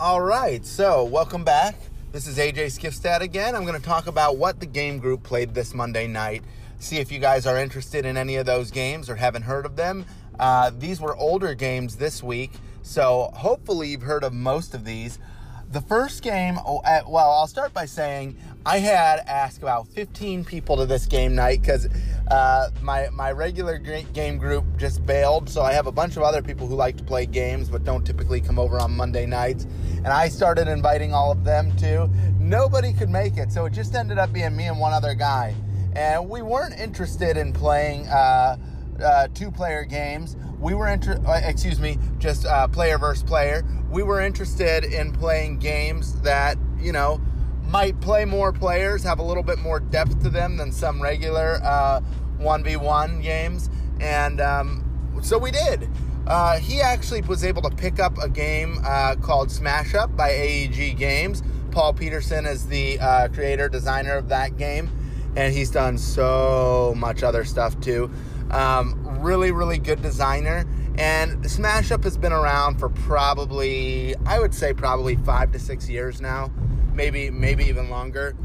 All 0.00 0.22
right, 0.22 0.64
so 0.64 1.04
welcome 1.04 1.44
back. 1.44 1.74
This 2.12 2.26
is 2.26 2.38
AJ 2.38 2.78
Skifstad 2.78 3.20
again. 3.20 3.54
I'm 3.54 3.66
going 3.66 3.78
to 3.78 3.86
talk 3.86 4.06
about 4.06 4.38
what 4.38 4.58
the 4.58 4.66
game 4.66 4.98
group 4.98 5.22
played 5.22 5.52
this 5.52 5.74
Monday 5.74 6.06
night. 6.06 6.42
See 6.82 6.98
if 6.98 7.12
you 7.12 7.20
guys 7.20 7.46
are 7.46 7.56
interested 7.58 8.04
in 8.04 8.16
any 8.16 8.34
of 8.34 8.44
those 8.44 8.72
games 8.72 9.08
or 9.08 9.14
haven't 9.14 9.42
heard 9.42 9.66
of 9.66 9.76
them. 9.76 10.04
Uh, 10.40 10.72
these 10.76 11.00
were 11.00 11.16
older 11.16 11.54
games 11.54 11.94
this 11.94 12.24
week, 12.24 12.50
so 12.82 13.30
hopefully 13.34 13.90
you've 13.90 14.02
heard 14.02 14.24
of 14.24 14.32
most 14.32 14.74
of 14.74 14.84
these. 14.84 15.20
The 15.70 15.80
first 15.80 16.24
game, 16.24 16.58
oh, 16.66 16.82
well, 17.06 17.30
I'll 17.30 17.46
start 17.46 17.72
by 17.72 17.86
saying 17.86 18.36
I 18.66 18.78
had 18.78 19.20
asked 19.28 19.62
about 19.62 19.86
15 19.86 20.44
people 20.44 20.76
to 20.76 20.84
this 20.84 21.06
game 21.06 21.36
night 21.36 21.62
because 21.62 21.88
uh, 22.28 22.70
my 22.80 23.08
my 23.10 23.30
regular 23.30 23.78
game 23.78 24.36
group 24.36 24.64
just 24.76 25.06
bailed. 25.06 25.48
So 25.48 25.62
I 25.62 25.72
have 25.72 25.86
a 25.86 25.92
bunch 25.92 26.16
of 26.16 26.24
other 26.24 26.42
people 26.42 26.66
who 26.66 26.74
like 26.74 26.96
to 26.96 27.04
play 27.04 27.26
games 27.26 27.68
but 27.68 27.84
don't 27.84 28.04
typically 28.04 28.40
come 28.40 28.58
over 28.58 28.80
on 28.80 28.90
Monday 28.90 29.24
nights, 29.24 29.68
and 29.98 30.08
I 30.08 30.28
started 30.28 30.66
inviting 30.66 31.14
all 31.14 31.30
of 31.30 31.44
them 31.44 31.76
too. 31.76 32.10
Nobody 32.40 32.92
could 32.92 33.08
make 33.08 33.36
it, 33.36 33.52
so 33.52 33.66
it 33.66 33.72
just 33.72 33.94
ended 33.94 34.18
up 34.18 34.32
being 34.32 34.56
me 34.56 34.64
and 34.64 34.80
one 34.80 34.92
other 34.92 35.14
guy, 35.14 35.54
and 35.94 36.28
we 36.28 36.42
weren't 36.42 36.78
interested 36.78 37.36
in 37.36 37.52
playing. 37.52 38.06
Uh, 38.08 38.56
uh, 39.02 39.28
two-player 39.34 39.84
games. 39.84 40.36
We 40.58 40.74
were 40.74 40.88
inter- 40.88 41.20
uh, 41.26 41.40
excuse 41.44 41.80
me, 41.80 41.98
just 42.18 42.46
uh, 42.46 42.68
player 42.68 42.98
versus 42.98 43.22
player. 43.22 43.64
We 43.90 44.02
were 44.02 44.20
interested 44.20 44.84
in 44.84 45.12
playing 45.12 45.58
games 45.58 46.20
that 46.22 46.56
you 46.78 46.92
know 46.92 47.20
might 47.64 48.00
play 48.00 48.24
more 48.24 48.52
players, 48.52 49.02
have 49.02 49.18
a 49.18 49.22
little 49.22 49.42
bit 49.42 49.58
more 49.58 49.80
depth 49.80 50.22
to 50.22 50.30
them 50.30 50.56
than 50.56 50.72
some 50.72 51.02
regular 51.02 51.60
uh, 51.62 52.00
one 52.38 52.62
v 52.62 52.76
one 52.76 53.20
games, 53.20 53.70
and 54.00 54.40
um, 54.40 55.18
so 55.22 55.38
we 55.38 55.50
did. 55.50 55.88
Uh, 56.26 56.58
he 56.58 56.80
actually 56.80 57.20
was 57.22 57.42
able 57.42 57.62
to 57.62 57.70
pick 57.70 57.98
up 57.98 58.16
a 58.18 58.28
game 58.28 58.78
uh, 58.84 59.16
called 59.16 59.50
Smash 59.50 59.94
Up 59.94 60.16
by 60.16 60.30
AEG 60.30 60.96
Games. 60.96 61.42
Paul 61.72 61.92
Peterson 61.94 62.46
is 62.46 62.66
the 62.66 62.98
creator 63.32 63.68
designer 63.68 64.14
of 64.14 64.28
that 64.28 64.56
game, 64.56 64.90
and 65.36 65.54
he's 65.54 65.70
done 65.70 65.98
so 65.98 66.94
much 66.96 67.22
other 67.22 67.44
stuff 67.44 67.78
too. 67.80 68.10
Um, 68.50 69.20
really, 69.20 69.52
really 69.52 69.78
good 69.78 70.02
designer. 70.02 70.66
And 70.98 71.50
Smash 71.50 71.90
Up 71.90 72.04
has 72.04 72.18
been 72.18 72.32
around 72.32 72.78
for 72.78 72.90
probably, 72.90 74.14
I 74.26 74.38
would 74.38 74.54
say, 74.54 74.74
probably 74.74 75.16
five 75.16 75.52
to 75.52 75.58
six 75.58 75.88
years 75.88 76.20
now. 76.20 76.50
maybe 76.92 77.30
maybe 77.30 77.64
even 77.64 77.88
longer. 77.90 78.36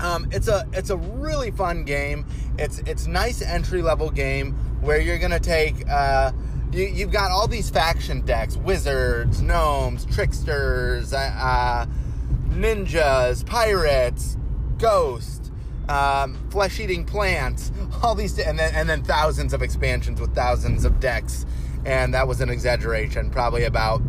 Um, 0.00 0.28
it's 0.32 0.48
a 0.48 0.66
it's 0.72 0.90
a 0.90 0.96
really 0.96 1.50
fun 1.50 1.84
game. 1.84 2.26
It's 2.58 2.78
it's 2.80 3.06
nice 3.06 3.42
entry 3.42 3.82
level 3.82 4.10
game 4.10 4.52
where 4.80 5.00
you're 5.00 5.18
gonna 5.18 5.40
take 5.40 5.86
uh, 5.88 6.32
you, 6.72 6.84
you've 6.84 7.10
got 7.12 7.30
all 7.30 7.46
these 7.48 7.70
faction 7.70 8.22
decks: 8.22 8.56
wizards, 8.56 9.42
gnomes, 9.42 10.06
tricksters, 10.06 11.12
uh, 11.12 11.16
uh, 11.18 11.86
ninjas, 12.48 13.44
pirates, 13.44 14.36
ghosts, 14.78 15.35
um, 15.88 16.36
flesh-eating 16.50 17.04
plants. 17.04 17.72
All 18.02 18.14
these, 18.14 18.38
and 18.38 18.58
then 18.58 18.74
and 18.74 18.88
then 18.88 19.02
thousands 19.02 19.52
of 19.52 19.62
expansions 19.62 20.20
with 20.20 20.34
thousands 20.34 20.84
of 20.84 21.00
decks. 21.00 21.46
And 21.84 22.12
that 22.14 22.26
was 22.26 22.40
an 22.40 22.50
exaggeration, 22.50 23.30
probably 23.30 23.64
about 23.64 24.02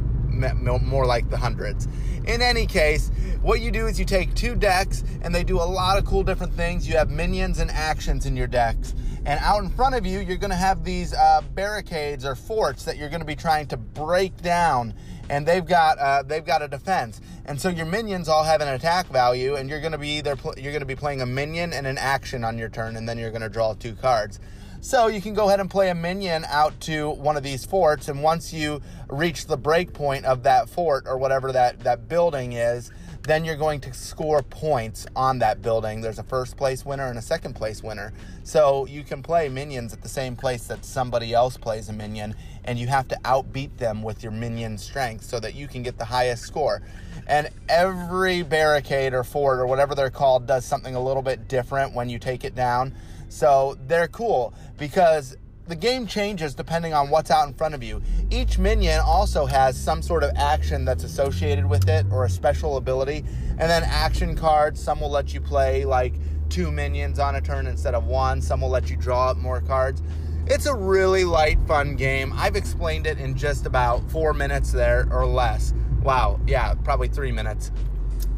more 0.82 1.06
like 1.06 1.30
the 1.30 1.38
hundreds. 1.38 1.88
In 2.26 2.42
any 2.42 2.66
case, 2.66 3.12
what 3.42 3.62
you 3.62 3.72
do 3.72 3.88
is 3.88 4.00
you 4.00 4.06
take 4.06 4.34
two 4.34 4.56
decks 4.56 5.04
and 5.22 5.34
they 5.34 5.44
do 5.44 5.58
a 5.58 5.64
lot 5.64 5.98
of 5.98 6.06
cool 6.06 6.24
different 6.24 6.54
things. 6.54 6.88
You 6.88 6.98
have 6.98 7.10
minions 7.10 7.60
and 7.60 7.72
actions 7.72 8.26
in 8.26 8.36
your 8.36 8.48
decks. 8.48 8.94
And 9.26 9.40
out 9.42 9.64
in 9.64 9.70
front 9.70 9.96
of 9.96 10.06
you, 10.06 10.20
you're 10.20 10.38
going 10.38 10.52
to 10.52 10.56
have 10.56 10.84
these 10.84 11.14
uh, 11.14 11.42
barricades 11.54 12.24
or 12.26 12.36
forts 12.36 12.86
that 12.86 12.98
you're 12.98 13.10
going 13.10 13.22
to 13.22 13.26
be 13.26 13.36
trying 13.36 13.68
to 13.68 13.78
break 13.78 14.42
down. 14.42 14.94
And 15.30 15.46
they've 15.46 15.66
got 15.66 16.00
uh, 16.00 16.24
they've 16.24 16.46
got 16.46 16.62
a 16.62 16.70
defense, 16.70 17.20
and 17.46 17.60
so 17.60 17.68
your 17.68 17.86
minions 17.86 18.30
all 18.30 18.46
have 18.46 18.62
an 18.62 18.70
attack 18.70 19.08
value, 19.08 19.56
and 19.56 19.70
you're 19.70 19.82
going 19.82 19.92
to 19.92 19.98
be 19.98 20.20
either 20.20 20.38
pl- 20.38 20.54
you're 20.58 20.72
going 20.72 20.80
to 20.80 20.86
be 20.86 20.96
playing 20.96 21.22
a 21.22 21.26
minion 21.26 21.74
and 21.74 21.86
an 21.86 21.98
action 21.98 22.46
on 22.46 22.58
your 22.58 22.70
turn, 22.70 22.96
and 22.96 23.10
then 23.10 23.18
you're 23.18 23.32
going 23.32 23.42
to 23.42 23.50
draw 23.50 23.74
two 23.74 23.94
cards. 23.94 24.40
So 24.80 25.08
you 25.08 25.20
can 25.20 25.34
go 25.34 25.48
ahead 25.48 25.60
and 25.60 25.70
play 25.70 25.90
a 25.90 25.96
minion 25.96 26.46
out 26.48 26.80
to 26.82 27.10
one 27.10 27.36
of 27.36 27.44
these 27.44 27.66
forts, 27.66 28.08
and 28.08 28.24
once 28.24 28.54
you 28.54 28.82
reach 29.10 29.48
the 29.48 29.58
break 29.58 29.92
point 29.92 30.24
of 30.24 30.44
that 30.44 30.70
fort 30.70 31.06
or 31.08 31.18
whatever 31.18 31.52
that, 31.52 31.82
that 31.82 32.08
building 32.08 32.54
is, 32.54 32.90
then 33.28 33.44
you're 33.44 33.58
going 33.58 33.82
to 33.82 33.94
score 33.94 34.42
points 34.42 35.06
on 35.14 35.40
that 35.40 35.62
building. 35.62 36.00
There's 36.00 36.18
a 36.18 36.24
first 36.24 36.56
place 36.56 36.86
winner 36.86 37.08
and 37.08 37.20
a 37.20 37.22
second 37.22 37.56
place 37.56 37.84
winner. 37.84 38.14
So 38.44 38.86
you 38.86 39.04
can 39.04 39.22
play 39.22 39.50
minions 39.50 39.92
at 39.92 40.02
the 40.02 40.08
same 40.08 40.38
place 40.38 40.66
that 40.68 40.86
somebody 40.86 41.34
else 41.34 41.58
plays 41.58 41.90
a 41.90 41.94
minion, 41.94 42.36
and 42.64 42.80
you 42.80 42.88
have 42.88 43.10
to 43.10 43.20
outbeat 43.26 43.76
them 43.78 44.02
with 44.02 44.24
your 44.24 44.32
minion 44.32 44.78
strength 44.78 45.26
so 45.26 45.42
that 45.42 45.56
you 45.56 45.68
can 45.68 45.84
get 45.84 45.98
the 45.98 46.06
highest 46.06 46.44
score. 46.44 46.82
And 47.28 47.50
every 47.68 48.44
barricade 48.44 49.14
or 49.14 49.26
fort 49.26 49.60
or 49.60 49.68
whatever 49.68 49.94
they're 49.94 50.10
called 50.10 50.48
does 50.48 50.64
something 50.64 50.96
a 50.96 51.04
little 51.04 51.22
bit 51.22 51.50
different 51.50 51.94
when 51.94 52.10
you 52.10 52.20
take 52.20 52.46
it 52.46 52.56
down. 52.56 52.94
So 53.28 53.78
they're 53.88 54.08
cool 54.08 54.54
because 54.78 55.36
the 55.68 55.76
game 55.76 56.08
changes 56.08 56.54
depending 56.54 56.94
on 56.94 57.10
what's 57.10 57.30
out 57.30 57.48
in 57.48 57.54
front 57.54 57.76
of 57.76 57.84
you. 57.84 58.02
Each 58.30 58.58
minion 58.58 59.02
also 59.06 59.46
has 59.46 59.78
some 59.78 60.02
sort 60.02 60.24
of 60.24 60.32
action 60.36 60.86
that's 60.86 61.04
associated 61.04 61.70
with 61.70 61.88
it 61.90 62.06
or 62.12 62.26
a 62.26 62.30
special 62.30 62.78
ability. 62.78 63.26
And 63.52 63.70
then 63.70 63.84
action 63.84 64.36
cards, 64.36 64.82
some 64.82 65.02
will 65.02 65.12
let 65.12 65.34
you 65.34 65.42
play 65.42 65.86
like 65.86 66.14
two 66.50 66.72
minions 66.72 67.20
on 67.20 67.36
a 67.36 67.42
turn 67.42 67.68
instead 67.68 67.94
of 67.94 68.06
one, 68.06 68.42
some 68.42 68.62
will 68.62 68.70
let 68.70 68.90
you 68.90 68.96
draw 68.96 69.32
up 69.32 69.38
more 69.38 69.62
cards. 69.62 70.02
It's 70.48 70.66
a 70.66 70.74
really 70.74 71.26
light, 71.26 71.60
fun 71.68 71.98
game. 71.98 72.32
I've 72.34 72.56
explained 72.56 73.06
it 73.06 73.20
in 73.20 73.36
just 73.36 73.66
about 73.66 74.10
four 74.10 74.34
minutes 74.34 74.72
there 74.72 75.06
or 75.12 75.26
less. 75.26 75.74
Wow, 76.02 76.40
yeah, 76.48 76.74
probably 76.86 77.10
three 77.10 77.34
minutes. 77.34 77.72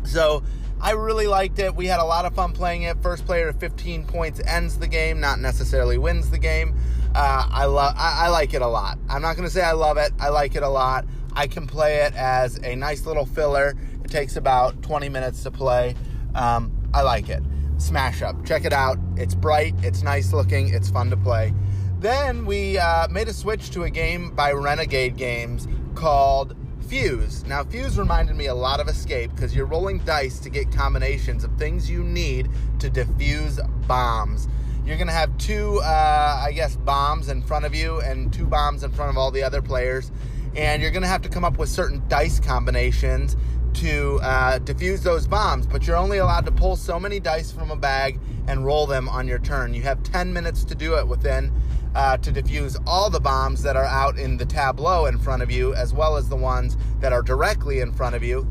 So 0.03 0.41
I 0.81 0.91
really 0.91 1.27
liked 1.27 1.59
it. 1.59 1.75
We 1.75 1.85
had 1.85 1.99
a 1.99 2.05
lot 2.05 2.25
of 2.25 2.33
fun 2.33 2.53
playing 2.53 2.83
it. 2.83 2.99
First 3.03 3.27
player 3.27 3.51
to 3.51 3.57
15 3.59 4.05
points 4.05 4.39
ends 4.39 4.79
the 4.79 4.87
game, 4.87 5.19
not 5.19 5.39
necessarily 5.39 5.99
wins 5.99 6.31
the 6.31 6.39
game. 6.39 6.73
Uh, 7.15 7.47
I 7.49 7.65
love. 7.65 7.95
I, 7.97 8.25
I 8.25 8.29
like 8.29 8.53
it 8.53 8.61
a 8.61 8.67
lot. 8.67 8.99
I'm 9.09 9.21
not 9.21 9.35
to 9.47 9.49
say 9.49 9.61
I 9.61 9.71
love 9.71 9.97
it. 9.97 10.11
I 10.19 10.29
like 10.29 10.55
it 10.55 10.63
a 10.63 10.69
lot. 10.69 11.05
I 11.33 11.47
can 11.47 11.67
play 11.67 11.97
it 11.97 12.13
as 12.15 12.57
a 12.59 12.75
nice 12.75 13.05
little 13.05 13.25
filler. 13.25 13.75
It 14.03 14.11
takes 14.11 14.35
about 14.35 14.81
20 14.81 15.09
minutes 15.09 15.43
to 15.43 15.51
play. 15.51 15.95
Um, 16.35 16.71
I 16.93 17.01
like 17.01 17.29
it. 17.29 17.41
Smash 17.77 18.21
Up. 18.21 18.45
Check 18.45 18.65
it 18.65 18.73
out. 18.73 18.97
It's 19.15 19.35
bright. 19.35 19.73
It's 19.81 20.03
nice 20.03 20.33
looking. 20.33 20.73
It's 20.73 20.89
fun 20.89 21.09
to 21.09 21.17
play. 21.17 21.53
Then 21.99 22.45
we 22.45 22.77
uh, 22.77 23.07
made 23.09 23.27
a 23.27 23.33
switch 23.33 23.71
to 23.71 23.83
a 23.83 23.89
game 23.89 24.31
by 24.35 24.51
Renegade 24.51 25.17
Games 25.17 25.67
called 25.95 26.55
Fuse. 26.87 27.45
Now, 27.45 27.63
Fuse 27.63 27.97
reminded 27.97 28.35
me 28.35 28.47
a 28.47 28.55
lot 28.55 28.79
of 28.79 28.87
Escape 28.87 29.31
because 29.35 29.55
you're 29.55 29.65
rolling 29.65 29.99
dice 29.99 30.39
to 30.39 30.49
get 30.49 30.71
combinations 30.71 31.43
of 31.43 31.55
things 31.57 31.89
you 31.89 32.03
need 32.03 32.49
to 32.79 32.89
defuse 32.89 33.59
bombs. 33.87 34.47
You're 34.85 34.97
going 34.97 35.07
to 35.07 35.13
have 35.13 35.37
two, 35.37 35.79
uh, 35.83 36.43
I 36.45 36.51
guess, 36.51 36.75
bombs 36.75 37.29
in 37.29 37.41
front 37.41 37.65
of 37.65 37.75
you 37.75 37.99
and 38.01 38.33
two 38.33 38.45
bombs 38.45 38.83
in 38.83 38.91
front 38.91 39.11
of 39.11 39.17
all 39.17 39.31
the 39.31 39.43
other 39.43 39.61
players. 39.61 40.11
And 40.55 40.81
you're 40.81 40.91
going 40.91 41.03
to 41.03 41.09
have 41.09 41.21
to 41.23 41.29
come 41.29 41.45
up 41.45 41.57
with 41.57 41.69
certain 41.69 42.01
dice 42.07 42.39
combinations 42.39 43.35
to 43.75 44.19
uh, 44.23 44.59
defuse 44.59 45.03
those 45.03 45.27
bombs, 45.27 45.67
but 45.67 45.85
you're 45.85 45.95
only 45.95 46.17
allowed 46.17 46.45
to 46.45 46.51
pull 46.51 46.75
so 46.75 46.99
many 46.99 47.19
dice 47.19 47.51
from 47.51 47.71
a 47.71 47.75
bag 47.75 48.19
and 48.47 48.65
roll 48.65 48.87
them 48.87 49.07
on 49.07 49.27
your 49.27 49.39
turn. 49.39 49.73
You 49.73 49.83
have 49.83 50.01
10 50.03 50.33
minutes 50.33 50.63
to 50.65 50.75
do 50.75 50.95
it 50.97 51.07
within 51.07 51.51
uh, 51.95 52.17
to 52.17 52.31
defuse 52.31 52.81
all 52.85 53.09
the 53.09 53.19
bombs 53.19 53.63
that 53.63 53.75
are 53.75 53.85
out 53.85 54.17
in 54.17 54.37
the 54.37 54.45
tableau 54.45 55.05
in 55.05 55.17
front 55.17 55.41
of 55.41 55.51
you, 55.51 55.73
as 55.75 55.93
well 55.93 56.17
as 56.17 56.29
the 56.29 56.35
ones 56.35 56.77
that 56.99 57.13
are 57.13 57.21
directly 57.21 57.79
in 57.79 57.91
front 57.91 58.15
of 58.15 58.23
you, 58.23 58.47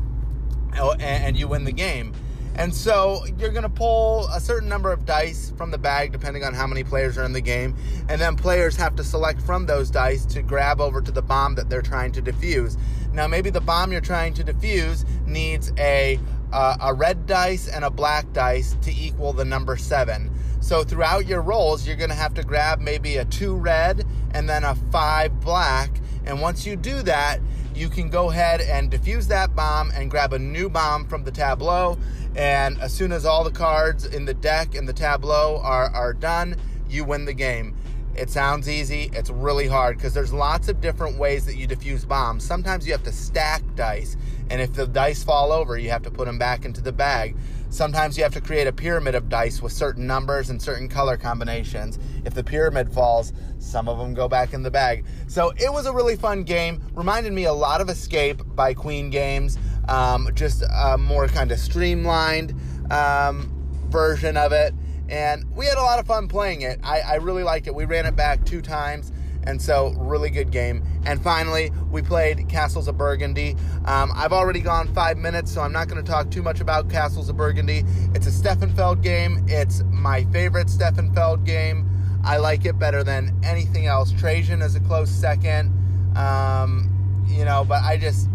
oh, 0.77 0.93
and 0.99 1.37
you 1.37 1.47
win 1.47 1.63
the 1.63 1.71
game. 1.71 2.13
And 2.59 2.75
so 2.75 3.23
you're 3.37 3.51
going 3.51 3.63
to 3.63 3.69
pull 3.69 4.27
a 4.27 4.39
certain 4.41 4.67
number 4.67 4.91
of 4.91 5.05
dice 5.05 5.53
from 5.55 5.71
the 5.71 5.77
bag, 5.77 6.11
depending 6.11 6.43
on 6.43 6.53
how 6.53 6.67
many 6.67 6.83
players 6.83 7.17
are 7.17 7.23
in 7.23 7.31
the 7.31 7.39
game. 7.39 7.73
And 8.09 8.19
then 8.19 8.35
players 8.35 8.75
have 8.75 8.97
to 8.97 9.03
select 9.03 9.41
from 9.41 9.65
those 9.65 9.89
dice 9.89 10.25
to 10.25 10.41
grab 10.41 10.81
over 10.81 11.01
to 11.01 11.09
the 11.09 11.21
bomb 11.21 11.55
that 11.55 11.69
they're 11.69 11.81
trying 11.81 12.11
to 12.11 12.21
defuse. 12.21 12.77
Now, 13.13 13.27
maybe 13.27 13.49
the 13.49 13.61
bomb 13.61 13.93
you're 13.93 14.01
trying 14.01 14.33
to 14.33 14.43
defuse 14.43 15.07
needs 15.25 15.71
a, 15.77 16.19
uh, 16.51 16.75
a 16.81 16.93
red 16.93 17.25
dice 17.25 17.69
and 17.69 17.85
a 17.85 17.89
black 17.89 18.33
dice 18.33 18.75
to 18.81 18.91
equal 18.91 19.31
the 19.31 19.45
number 19.45 19.77
seven. 19.77 20.29
So 20.59 20.83
throughout 20.83 21.25
your 21.25 21.41
rolls, 21.41 21.87
you're 21.87 21.95
going 21.95 22.09
to 22.09 22.15
have 22.15 22.33
to 22.33 22.43
grab 22.43 22.81
maybe 22.81 23.15
a 23.15 23.25
two 23.25 23.55
red 23.55 24.05
and 24.31 24.49
then 24.49 24.65
a 24.65 24.75
five 24.91 25.39
black. 25.39 25.91
And 26.25 26.41
once 26.41 26.65
you 26.65 26.75
do 26.75 27.03
that, 27.03 27.39
you 27.73 27.87
can 27.87 28.09
go 28.09 28.29
ahead 28.29 28.59
and 28.59 28.91
defuse 28.91 29.29
that 29.29 29.55
bomb 29.55 29.91
and 29.91 30.11
grab 30.11 30.33
a 30.33 30.39
new 30.39 30.69
bomb 30.69 31.07
from 31.07 31.23
the 31.23 31.31
tableau. 31.31 31.97
And 32.35 32.79
as 32.79 32.93
soon 32.93 33.11
as 33.11 33.25
all 33.25 33.43
the 33.43 33.51
cards 33.51 34.05
in 34.05 34.25
the 34.25 34.33
deck 34.33 34.75
and 34.75 34.87
the 34.87 34.93
tableau 34.93 35.59
are, 35.63 35.89
are 35.89 36.13
done, 36.13 36.55
you 36.89 37.03
win 37.03 37.25
the 37.25 37.33
game. 37.33 37.75
It 38.15 38.29
sounds 38.29 38.67
easy. 38.67 39.09
It's 39.13 39.29
really 39.29 39.67
hard 39.67 39.97
because 39.97 40.13
there's 40.13 40.33
lots 40.33 40.67
of 40.67 40.81
different 40.81 41.17
ways 41.17 41.45
that 41.45 41.55
you 41.55 41.67
defuse 41.67 42.07
bombs. 42.07 42.43
Sometimes 42.43 42.85
you 42.85 42.91
have 42.91 43.03
to 43.03 43.11
stack 43.11 43.63
dice, 43.75 44.17
and 44.49 44.61
if 44.61 44.73
the 44.73 44.87
dice 44.87 45.23
fall 45.23 45.51
over, 45.51 45.77
you 45.77 45.89
have 45.89 46.01
to 46.03 46.11
put 46.11 46.25
them 46.25 46.37
back 46.37 46.65
into 46.65 46.81
the 46.81 46.91
bag. 46.91 47.35
Sometimes 47.69 48.17
you 48.17 48.23
have 48.23 48.33
to 48.33 48.41
create 48.41 48.65
a 48.65 48.73
pyramid 48.73 49.13
of 49.13 49.29
dice 49.29 49.61
with 49.61 49.71
certain 49.71 50.07
numbers 50.07 50.49
and 50.49 50.59
certain 50.59 50.89
color 50.89 51.17
combinations. 51.17 51.99
If 52.25 52.33
the 52.33 52.43
pyramid 52.43 52.91
falls, 52.91 53.31
some 53.59 53.87
of 53.87 53.99
them 53.99 54.15
go 54.15 54.27
back 54.27 54.53
in 54.53 54.63
the 54.63 54.71
bag. 54.71 55.05
So 55.27 55.53
it 55.55 55.71
was 55.71 55.85
a 55.85 55.93
really 55.93 56.15
fun 56.15 56.43
game. 56.43 56.81
Reminded 56.95 57.31
me 57.31 57.45
a 57.45 57.53
lot 57.53 57.79
of 57.79 57.89
Escape 57.89 58.41
by 58.55 58.73
Queen 58.73 59.11
Games. 59.11 59.59
Um, 59.89 60.29
just 60.35 60.61
a 60.61 60.97
more 60.97 61.27
kind 61.27 61.51
of 61.51 61.59
streamlined 61.59 62.53
um, 62.91 63.51
version 63.89 64.37
of 64.37 64.51
it. 64.51 64.73
And 65.09 65.45
we 65.55 65.65
had 65.65 65.77
a 65.77 65.81
lot 65.81 65.97
of 65.97 66.05
fun 66.05 66.27
playing 66.27 66.61
it. 66.61 66.79
I, 66.83 67.01
I 67.01 67.15
really 67.15 67.41
liked 67.43 67.65
it. 67.65 67.73
We 67.73 67.85
ran 67.85 68.05
it 68.05 68.15
back 68.15 68.45
two 68.45 68.61
times. 68.61 69.11
And 69.43 69.59
so, 69.59 69.93
really 69.97 70.29
good 70.29 70.51
game. 70.51 70.83
And 71.05 71.23
finally, 71.23 71.71
we 71.89 72.01
played 72.01 72.47
Castles 72.49 72.87
of 72.87 72.97
Burgundy. 72.97 73.55
Um, 73.85 74.11
I've 74.13 74.33
already 74.33 74.59
gone 74.59 74.93
five 74.93 75.17
minutes, 75.17 75.51
so 75.51 75.61
I'm 75.61 75.71
not 75.71 75.87
going 75.87 76.03
to 76.03 76.07
talk 76.11 76.29
too 76.29 76.43
much 76.43 76.59
about 76.59 76.89
Castles 76.89 77.29
of 77.29 77.37
Burgundy. 77.37 77.83
It's 78.13 78.27
a 78.27 78.31
Stefan 78.31 78.75
Feld 78.75 79.01
game. 79.01 79.45
It's 79.47 79.81
my 79.85 80.25
favorite 80.25 80.69
Stefan 80.69 81.13
Feld 81.13 81.45
game. 81.45 81.89
I 82.23 82.37
like 82.37 82.65
it 82.65 82.77
better 82.77 83.03
than 83.03 83.39
anything 83.43 83.87
else. 83.87 84.11
Trajan 84.11 84.61
is 84.61 84.75
a 84.75 84.81
close 84.81 85.09
second. 85.09 85.73
Um, 86.17 87.25
you 87.27 87.45
know, 87.45 87.63
but 87.63 87.81
I 87.81 87.97
just, 87.97 88.27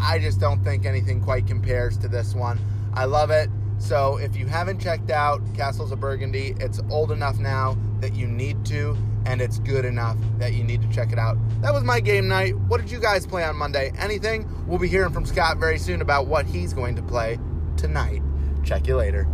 I 0.00 0.18
just 0.18 0.40
don't 0.40 0.62
think 0.64 0.86
anything 0.86 1.22
quite 1.22 1.46
compares 1.46 1.96
to 1.98 2.08
this 2.08 2.34
one. 2.34 2.58
I 2.94 3.04
love 3.04 3.30
it. 3.30 3.50
So 3.78 4.18
if 4.18 4.36
you 4.36 4.46
haven't 4.46 4.80
checked 4.80 5.10
out 5.10 5.40
Castles 5.54 5.92
of 5.92 6.00
Burgundy, 6.00 6.54
it's 6.60 6.80
old 6.90 7.12
enough 7.12 7.38
now 7.38 7.76
that 8.00 8.14
you 8.14 8.26
need 8.26 8.64
to 8.66 8.96
and 9.26 9.40
it's 9.40 9.58
good 9.60 9.84
enough 9.84 10.16
that 10.38 10.54
you 10.54 10.64
need 10.64 10.82
to 10.82 10.88
check 10.88 11.12
it 11.12 11.18
out. 11.18 11.36
That 11.60 11.72
was 11.72 11.84
my 11.84 12.00
game 12.00 12.28
night. 12.28 12.56
What 12.56 12.80
did 12.80 12.90
you 12.90 13.00
guys 13.00 13.26
play 13.26 13.44
on 13.44 13.56
Monday? 13.56 13.92
Anything? 13.98 14.48
We'll 14.66 14.78
be 14.78 14.88
hearing 14.88 15.12
from 15.12 15.26
Scott 15.26 15.58
very 15.58 15.78
soon 15.78 16.00
about 16.02 16.26
what 16.26 16.46
he's 16.46 16.72
going 16.72 16.96
to 16.96 17.02
play 17.02 17.38
tonight. 17.76 18.22
Check 18.64 18.86
you 18.86 18.96
later. 18.96 19.28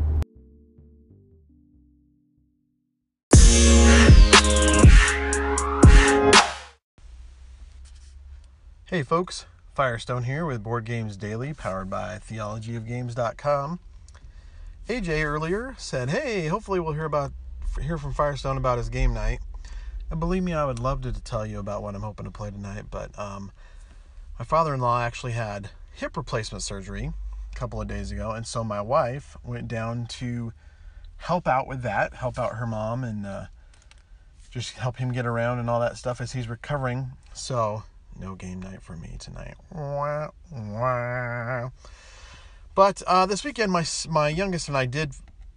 Hey 8.89 9.03
folks, 9.03 9.47
Firestone 9.77 10.23
here 10.23 10.47
with 10.47 10.63
Board 10.63 10.87
Games 10.87 11.19
Daily, 11.19 11.53
powered 11.53 11.91
by 11.91 12.19
theologyofgames.com. 12.27 13.79
AJ 14.89 15.23
earlier 15.23 15.75
said, 15.77 16.09
"Hey, 16.09 16.47
hopefully 16.47 16.81
we'll 16.81 16.95
hear 16.95 17.05
about 17.05 17.33
hear 17.83 17.99
from 17.99 18.15
Firestone 18.15 18.57
about 18.57 18.79
his 18.79 18.89
game 18.89 19.13
night." 19.13 19.41
And 20.11 20.19
believe 20.19 20.43
me, 20.43 20.55
I 20.55 20.65
would 20.65 20.79
love 20.79 21.03
to, 21.03 21.13
to 21.13 21.21
tell 21.21 21.45
you 21.45 21.59
about 21.59 21.83
what 21.83 21.95
I'm 21.95 22.01
hoping 22.01 22.25
to 22.25 22.31
play 22.31 22.51
tonight, 22.51 22.87
but 22.91 23.17
um, 23.19 23.53
my 24.39 24.47
father 24.47 24.73
in 24.73 24.81
law 24.81 25.03
actually 25.03 25.33
had 25.33 25.69
hip 25.93 26.17
replacement 26.17 26.63
surgery 26.63 27.13
a 27.53 27.55
couple 27.55 27.79
of 27.79 27.87
days 27.87 28.11
ago, 28.11 28.31
and 28.31 28.47
so 28.47 28.65
my 28.65 28.81
wife 28.81 29.37
went 29.45 29.69
down 29.69 30.07
to 30.07 30.55
help 31.19 31.47
out 31.47 31.67
with 31.67 31.83
that, 31.83 32.15
help 32.15 32.39
out 32.39 32.55
her 32.55 32.67
mom, 32.67 33.05
and 33.05 33.27
uh, 33.27 33.45
just 34.51 34.79
help 34.79 34.97
him 34.97 35.13
get 35.13 35.27
around 35.27 35.59
and 35.59 35.69
all 35.69 35.81
that 35.81 35.99
stuff 35.99 36.19
as 36.19 36.33
he's 36.33 36.49
recovering. 36.49 37.11
So 37.35 37.83
no 38.19 38.35
game 38.35 38.61
night 38.61 38.83
for 38.83 38.97
me 38.97 39.17
tonight. 39.19 39.55
But 42.75 43.03
uh, 43.07 43.27
this 43.27 43.45
weekend, 43.45 43.73
my 43.73 43.85
my 44.09 44.29
youngest 44.29 44.69
and 44.69 44.77
I 44.77 44.87
did 44.87 45.15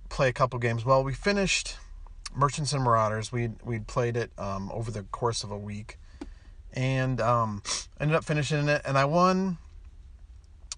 play 0.10 0.30
a 0.30 0.34
couple 0.34 0.60
games. 0.60 0.86
Well, 0.86 1.04
we 1.04 1.14
finished 1.14 1.78
Merchants 2.36 2.74
and 2.74 2.84
Marauders. 2.84 3.32
We 3.32 3.50
we 3.64 3.80
played 3.80 4.16
it 4.18 4.32
um, 4.38 4.72
over 4.74 4.92
the 4.92 5.04
course 5.04 5.44
of 5.44 5.52
a 5.52 5.58
week, 5.58 5.98
and 6.74 7.20
um, 7.22 7.62
ended 8.00 8.16
up 8.16 8.24
finishing 8.24 8.68
it. 8.70 8.82
And 8.86 8.98
I 8.98 9.06
won. 9.06 9.58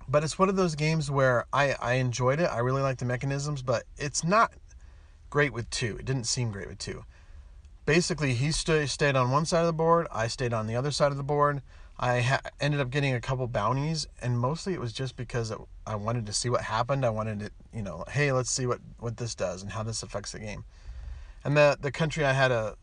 But 0.07 0.23
it's 0.23 0.37
one 0.37 0.49
of 0.49 0.55
those 0.55 0.75
games 0.75 1.09
where 1.09 1.45
I 1.53 1.73
I 1.73 1.93
enjoyed 1.93 2.39
it. 2.39 2.45
I 2.45 2.59
really 2.59 2.81
like 2.81 2.97
the 2.97 3.05
mechanisms, 3.05 3.61
but 3.61 3.83
it's 3.97 4.23
not 4.23 4.51
great 5.29 5.53
with 5.53 5.69
two. 5.69 5.97
It 5.97 6.05
didn't 6.05 6.25
seem 6.25 6.51
great 6.51 6.67
with 6.67 6.79
two. 6.79 7.05
Basically, 7.85 8.33
he 8.33 8.51
st- 8.51 8.89
stayed 8.89 9.15
on 9.15 9.31
one 9.31 9.45
side 9.45 9.61
of 9.61 9.67
the 9.67 9.73
board. 9.73 10.07
I 10.11 10.27
stayed 10.27 10.53
on 10.53 10.67
the 10.67 10.75
other 10.75 10.91
side 10.91 11.11
of 11.11 11.17
the 11.17 11.23
board. 11.23 11.61
I 11.99 12.21
ha- 12.21 12.41
ended 12.59 12.79
up 12.79 12.89
getting 12.89 13.13
a 13.13 13.21
couple 13.21 13.47
bounties, 13.47 14.07
and 14.21 14.39
mostly 14.39 14.73
it 14.73 14.79
was 14.79 14.93
just 14.93 15.15
because 15.15 15.51
it, 15.51 15.57
I 15.85 15.95
wanted 15.95 16.25
to 16.27 16.33
see 16.33 16.49
what 16.49 16.61
happened. 16.61 17.05
I 17.05 17.09
wanted 17.09 17.39
to, 17.39 17.51
you 17.73 17.81
know, 17.81 18.03
hey, 18.09 18.31
let's 18.31 18.49
see 18.49 18.65
what 18.65 18.79
what 18.99 19.17
this 19.17 19.35
does 19.35 19.61
and 19.61 19.71
how 19.71 19.83
this 19.83 20.03
affects 20.03 20.31
the 20.31 20.39
game. 20.39 20.63
And 21.43 21.55
the 21.55 21.77
the 21.79 21.91
country 21.91 22.25
I 22.25 22.33
had 22.33 22.51
a 22.51 22.75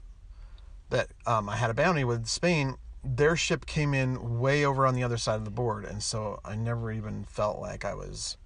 that 0.91 1.09
um, 1.27 1.49
I 1.49 1.57
had 1.57 1.71
a 1.71 1.75
bounty 1.75 2.05
with 2.05 2.27
Spain, 2.27 2.77
their 3.05 3.37
ship 3.37 3.67
came 3.67 3.95
in 3.95 4.39
way 4.39 4.65
over 4.65 4.87
on 4.87 4.95
the 4.95 5.03
other 5.03 5.17
side 5.17 5.37
of 5.37 5.45
the 5.45 5.51
board, 5.51 5.85
and 5.85 6.03
so 6.03 6.41
I 6.45 6.57
never 6.57 6.91
even 6.93 7.25
felt 7.25 7.61
like 7.61 7.85
I 7.85 7.95
was 7.95 8.37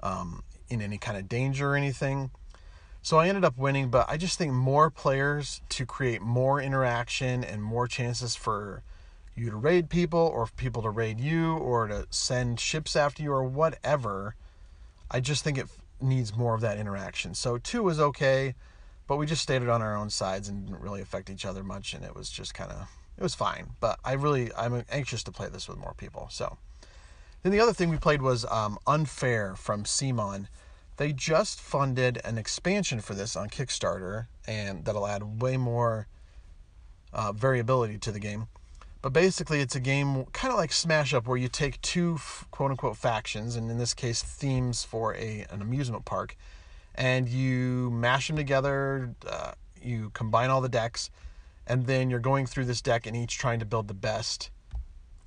um, 0.00 0.42
in 0.68 0.80
any 0.80 0.98
kind 0.98 1.16
of 1.16 1.28
danger 1.28 1.72
or 1.72 1.76
anything. 1.76 2.30
So 3.02 3.18
I 3.18 3.28
ended 3.28 3.44
up 3.44 3.56
winning, 3.56 3.88
but 3.88 4.06
I 4.08 4.16
just 4.16 4.38
think 4.38 4.52
more 4.52 4.90
players 4.90 5.60
to 5.70 5.86
create 5.86 6.20
more 6.20 6.60
interaction 6.60 7.44
and 7.44 7.62
more 7.62 7.86
chances 7.86 8.36
for 8.36 8.82
you 9.34 9.50
to 9.50 9.56
raid 9.56 9.88
people 9.88 10.18
or 10.18 10.48
people 10.56 10.82
to 10.82 10.90
raid 10.90 11.20
you 11.20 11.54
or 11.56 11.86
to 11.86 12.06
send 12.10 12.60
ships 12.60 12.96
after 12.96 13.22
you 13.22 13.32
or 13.32 13.44
whatever. 13.44 14.34
I 15.10 15.20
just 15.20 15.44
think 15.44 15.58
it 15.58 15.68
needs 16.00 16.36
more 16.36 16.54
of 16.54 16.60
that 16.60 16.78
interaction. 16.78 17.34
So 17.34 17.56
two 17.56 17.82
was 17.82 18.00
okay, 18.00 18.54
but 19.06 19.16
we 19.16 19.26
just 19.26 19.42
stayed 19.42 19.62
it 19.62 19.68
on 19.68 19.80
our 19.80 19.96
own 19.96 20.10
sides 20.10 20.48
and 20.48 20.66
didn't 20.66 20.80
really 20.80 21.00
affect 21.00 21.30
each 21.30 21.46
other 21.46 21.62
much, 21.62 21.94
and 21.94 22.04
it 22.04 22.14
was 22.14 22.28
just 22.28 22.52
kind 22.52 22.70
of 22.70 22.88
it 23.16 23.22
was 23.22 23.34
fine. 23.34 23.70
But 23.80 23.98
I 24.04 24.12
really 24.12 24.52
I'm 24.54 24.84
anxious 24.90 25.22
to 25.24 25.32
play 25.32 25.48
this 25.48 25.68
with 25.68 25.78
more 25.78 25.94
people. 25.96 26.28
So 26.30 26.58
then 27.42 27.52
the 27.52 27.60
other 27.60 27.72
thing 27.72 27.88
we 27.88 27.96
played 27.96 28.22
was 28.22 28.44
um, 28.46 28.78
Unfair 28.86 29.54
from 29.54 29.84
CMON 29.84 30.48
they 30.98 31.12
just 31.12 31.60
funded 31.60 32.20
an 32.24 32.38
expansion 32.38 33.00
for 33.00 33.14
this 33.14 33.36
on 33.36 33.48
Kickstarter, 33.48 34.26
and 34.46 34.84
that'll 34.84 35.06
add 35.06 35.40
way 35.40 35.56
more 35.56 36.08
uh, 37.12 37.32
variability 37.32 37.98
to 37.98 38.12
the 38.12 38.18
game. 38.18 38.48
But 39.00 39.12
basically, 39.12 39.60
it's 39.60 39.76
a 39.76 39.80
game 39.80 40.24
kind 40.32 40.52
of 40.52 40.58
like 40.58 40.72
Smash 40.72 41.14
Up, 41.14 41.26
where 41.26 41.36
you 41.36 41.48
take 41.48 41.80
two 41.82 42.18
quote 42.50 42.72
unquote 42.72 42.96
factions, 42.96 43.54
and 43.54 43.70
in 43.70 43.78
this 43.78 43.94
case, 43.94 44.22
themes 44.22 44.84
for 44.84 45.14
a 45.14 45.46
an 45.50 45.62
amusement 45.62 46.04
park, 46.04 46.36
and 46.96 47.28
you 47.28 47.90
mash 47.90 48.26
them 48.26 48.36
together. 48.36 49.14
Uh, 49.26 49.52
you 49.80 50.10
combine 50.14 50.50
all 50.50 50.60
the 50.60 50.68
decks, 50.68 51.10
and 51.64 51.86
then 51.86 52.10
you're 52.10 52.18
going 52.18 52.44
through 52.44 52.64
this 52.64 52.82
deck 52.82 53.06
and 53.06 53.16
each 53.16 53.38
trying 53.38 53.60
to 53.60 53.64
build 53.64 53.86
the 53.86 53.94
best 53.94 54.50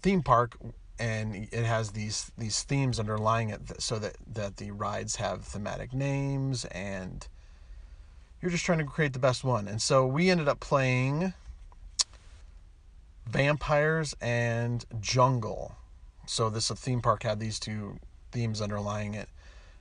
theme 0.01 0.21
park 0.21 0.57
and 1.01 1.47
it 1.51 1.65
has 1.65 1.91
these 1.91 2.31
these 2.37 2.61
themes 2.61 2.99
underlying 2.99 3.49
it 3.49 3.81
so 3.81 3.97
that 3.97 4.15
that 4.31 4.57
the 4.57 4.69
rides 4.69 5.15
have 5.15 5.43
thematic 5.43 5.93
names 5.93 6.65
and 6.65 7.27
you're 8.39 8.51
just 8.51 8.63
trying 8.63 8.77
to 8.77 8.85
create 8.85 9.13
the 9.13 9.19
best 9.19 9.43
one. 9.43 9.67
And 9.67 9.81
so 9.81 10.05
we 10.05 10.29
ended 10.29 10.47
up 10.47 10.59
playing 10.59 11.33
vampires 13.27 14.15
and 14.21 14.85
jungle. 14.99 15.75
So 16.27 16.49
this 16.49 16.69
theme 16.69 17.01
park 17.01 17.23
had 17.23 17.39
these 17.39 17.59
two 17.59 17.99
themes 18.31 18.61
underlying 18.61 19.15
it. 19.15 19.29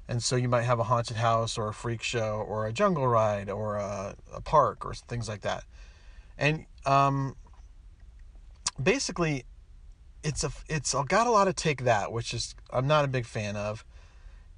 And 0.08 0.22
so 0.22 0.36
you 0.36 0.48
might 0.48 0.62
have 0.62 0.78
a 0.78 0.84
haunted 0.84 1.18
house 1.18 1.56
or 1.56 1.68
a 1.68 1.74
freak 1.74 2.02
show 2.02 2.44
or 2.48 2.66
a 2.66 2.72
jungle 2.72 3.06
ride 3.06 3.48
or 3.48 3.76
a, 3.76 4.14
a 4.34 4.40
park 4.40 4.84
or 4.84 4.94
things 4.94 5.28
like 5.28 5.42
that. 5.42 5.64
And 6.36 6.66
um, 6.84 7.36
basically 8.82 9.44
it's 10.22 10.44
a 10.44 10.50
it's 10.68 10.94
got 11.08 11.26
a 11.26 11.30
lot 11.30 11.48
of 11.48 11.56
take 11.56 11.84
that, 11.84 12.12
which 12.12 12.34
is 12.34 12.54
I'm 12.70 12.86
not 12.86 13.04
a 13.04 13.08
big 13.08 13.26
fan 13.26 13.56
of, 13.56 13.84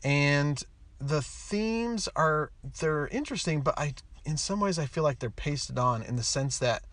and 0.03 0.63
the 1.01 1.23
themes 1.23 2.09
are 2.15 2.51
they're 2.81 3.09
interesting, 3.09 3.61
but 3.61 3.79
I 3.79 3.95
in 4.25 4.37
some 4.37 4.61
ways 4.61 4.79
I 4.79 4.87
feel 4.87 5.03
like 5.03 5.19
they're 5.19 5.31
pasted 5.31 5.79
on 5.79 6.03
in 6.03 6.17
the 6.17 6.23
sense 6.23 6.59
that 6.59 6.85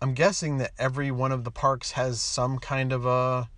I'm 0.00 0.14
guessing 0.14 0.58
that 0.58 0.72
every 0.78 1.10
one 1.10 1.30
of 1.30 1.44
the 1.44 1.50
parks 1.50 1.92
has 1.92 2.20
some 2.20 2.58
kind 2.58 2.92
of 2.92 3.06
a 3.06 3.48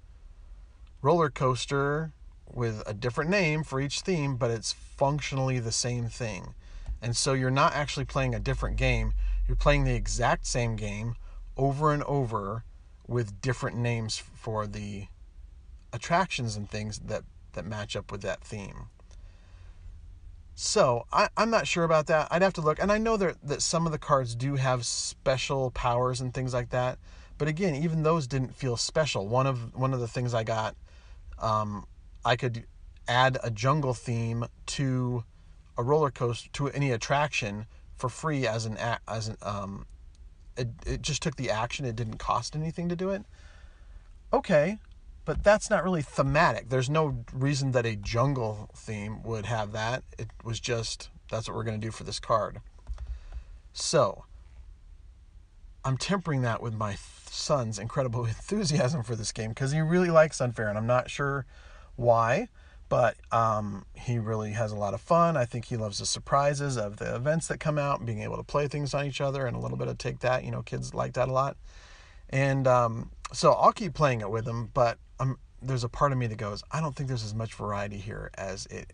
roller 1.00 1.30
coaster 1.30 2.12
with 2.52 2.82
a 2.86 2.94
different 2.94 3.30
name 3.30 3.64
for 3.64 3.80
each 3.80 4.00
theme, 4.00 4.36
but 4.36 4.50
it's 4.50 4.72
functionally 4.72 5.58
the 5.58 5.72
same 5.72 6.08
thing. 6.08 6.54
And 7.00 7.16
so 7.16 7.32
you're 7.32 7.50
not 7.50 7.74
actually 7.74 8.04
playing 8.04 8.34
a 8.34 8.40
different 8.40 8.76
game, 8.76 9.12
you're 9.48 9.56
playing 9.56 9.84
the 9.84 9.94
exact 9.94 10.46
same 10.46 10.76
game 10.76 11.16
over 11.56 11.92
and 11.92 12.02
over 12.04 12.64
with 13.06 13.40
different 13.40 13.76
names 13.76 14.16
for 14.18 14.66
the 14.66 15.06
attractions 15.92 16.56
and 16.56 16.68
things 16.68 16.98
that 17.00 17.22
that 17.52 17.64
match 17.64 17.94
up 17.94 18.10
with 18.10 18.22
that 18.22 18.40
theme. 18.40 18.88
So 20.56 21.06
I, 21.12 21.28
I'm 21.36 21.50
not 21.50 21.66
sure 21.66 21.84
about 21.84 22.06
that. 22.06 22.28
I'd 22.30 22.42
have 22.42 22.52
to 22.54 22.60
look, 22.60 22.80
and 22.80 22.92
I 22.92 22.98
know 22.98 23.16
that 23.16 23.36
that 23.42 23.62
some 23.62 23.86
of 23.86 23.92
the 23.92 23.98
cards 23.98 24.34
do 24.34 24.56
have 24.56 24.86
special 24.86 25.70
powers 25.70 26.20
and 26.20 26.32
things 26.32 26.54
like 26.54 26.70
that. 26.70 26.98
But 27.36 27.48
again, 27.48 27.74
even 27.74 28.04
those 28.04 28.26
didn't 28.26 28.54
feel 28.54 28.76
special. 28.76 29.26
One 29.26 29.46
of 29.46 29.74
one 29.74 29.92
of 29.92 30.00
the 30.00 30.08
things 30.08 30.34
I 30.34 30.44
got, 30.44 30.76
um, 31.38 31.86
I 32.24 32.36
could 32.36 32.66
add 33.08 33.38
a 33.42 33.50
jungle 33.50 33.94
theme 33.94 34.46
to 34.66 35.24
a 35.76 35.82
roller 35.82 36.10
coaster 36.10 36.48
to 36.52 36.68
any 36.70 36.92
attraction 36.92 37.66
for 37.96 38.08
free 38.08 38.46
as 38.46 38.64
an 38.66 38.78
as 39.08 39.28
an 39.28 39.36
um, 39.42 39.86
it, 40.56 40.68
it 40.86 41.02
just 41.02 41.22
took 41.22 41.36
the 41.36 41.50
action. 41.50 41.84
It 41.84 41.96
didn't 41.96 42.18
cost 42.18 42.54
anything 42.54 42.88
to 42.88 42.96
do 42.96 43.10
it. 43.10 43.24
Okay, 44.32 44.78
but 45.24 45.42
that's 45.42 45.70
not 45.70 45.84
really 45.84 46.02
thematic. 46.02 46.68
There's 46.68 46.90
no 46.90 47.24
reason 47.32 47.72
that 47.72 47.86
a 47.86 47.96
jungle 47.96 48.70
theme 48.74 49.22
would 49.22 49.46
have 49.46 49.72
that. 49.72 50.02
It 50.18 50.28
was 50.42 50.60
just 50.60 51.10
that's 51.30 51.48
what 51.48 51.56
we're 51.56 51.64
going 51.64 51.80
to 51.80 51.86
do 51.86 51.90
for 51.90 52.04
this 52.04 52.20
card. 52.20 52.60
So, 53.72 54.24
I'm 55.84 55.96
tempering 55.96 56.42
that 56.42 56.62
with 56.62 56.74
my 56.74 56.96
son's 57.26 57.78
incredible 57.78 58.24
enthusiasm 58.26 59.02
for 59.02 59.16
this 59.16 59.32
game 59.32 59.50
because 59.50 59.72
he 59.72 59.80
really 59.80 60.10
likes 60.10 60.40
Unfair, 60.40 60.68
and 60.68 60.78
I'm 60.78 60.86
not 60.86 61.10
sure 61.10 61.46
why 61.96 62.48
but 62.88 63.16
um, 63.32 63.86
he 63.94 64.18
really 64.18 64.52
has 64.52 64.72
a 64.72 64.76
lot 64.76 64.94
of 64.94 65.00
fun. 65.00 65.36
I 65.36 65.44
think 65.44 65.66
he 65.66 65.76
loves 65.76 65.98
the 65.98 66.06
surprises 66.06 66.76
of 66.76 66.98
the 66.98 67.14
events 67.14 67.48
that 67.48 67.58
come 67.58 67.78
out 67.78 67.98
and 67.98 68.06
being 68.06 68.22
able 68.22 68.36
to 68.36 68.42
play 68.42 68.68
things 68.68 68.94
on 68.94 69.06
each 69.06 69.20
other 69.20 69.46
and 69.46 69.56
a 69.56 69.60
little 69.60 69.78
bit 69.78 69.88
of 69.88 69.98
take 69.98 70.20
that. 70.20 70.44
You 70.44 70.50
know, 70.50 70.62
kids 70.62 70.94
like 70.94 71.14
that 71.14 71.28
a 71.28 71.32
lot. 71.32 71.56
And 72.30 72.66
um, 72.66 73.10
so 73.32 73.52
I'll 73.52 73.72
keep 73.72 73.94
playing 73.94 74.20
it 74.20 74.30
with 74.30 74.46
him, 74.46 74.70
but 74.74 74.98
um, 75.20 75.38
there's 75.62 75.84
a 75.84 75.88
part 75.88 76.12
of 76.12 76.18
me 76.18 76.26
that 76.26 76.36
goes, 76.36 76.62
I 76.70 76.80
don't 76.80 76.94
think 76.94 77.08
there's 77.08 77.24
as 77.24 77.34
much 77.34 77.54
variety 77.54 77.98
here 77.98 78.30
as 78.34 78.66
it 78.66 78.92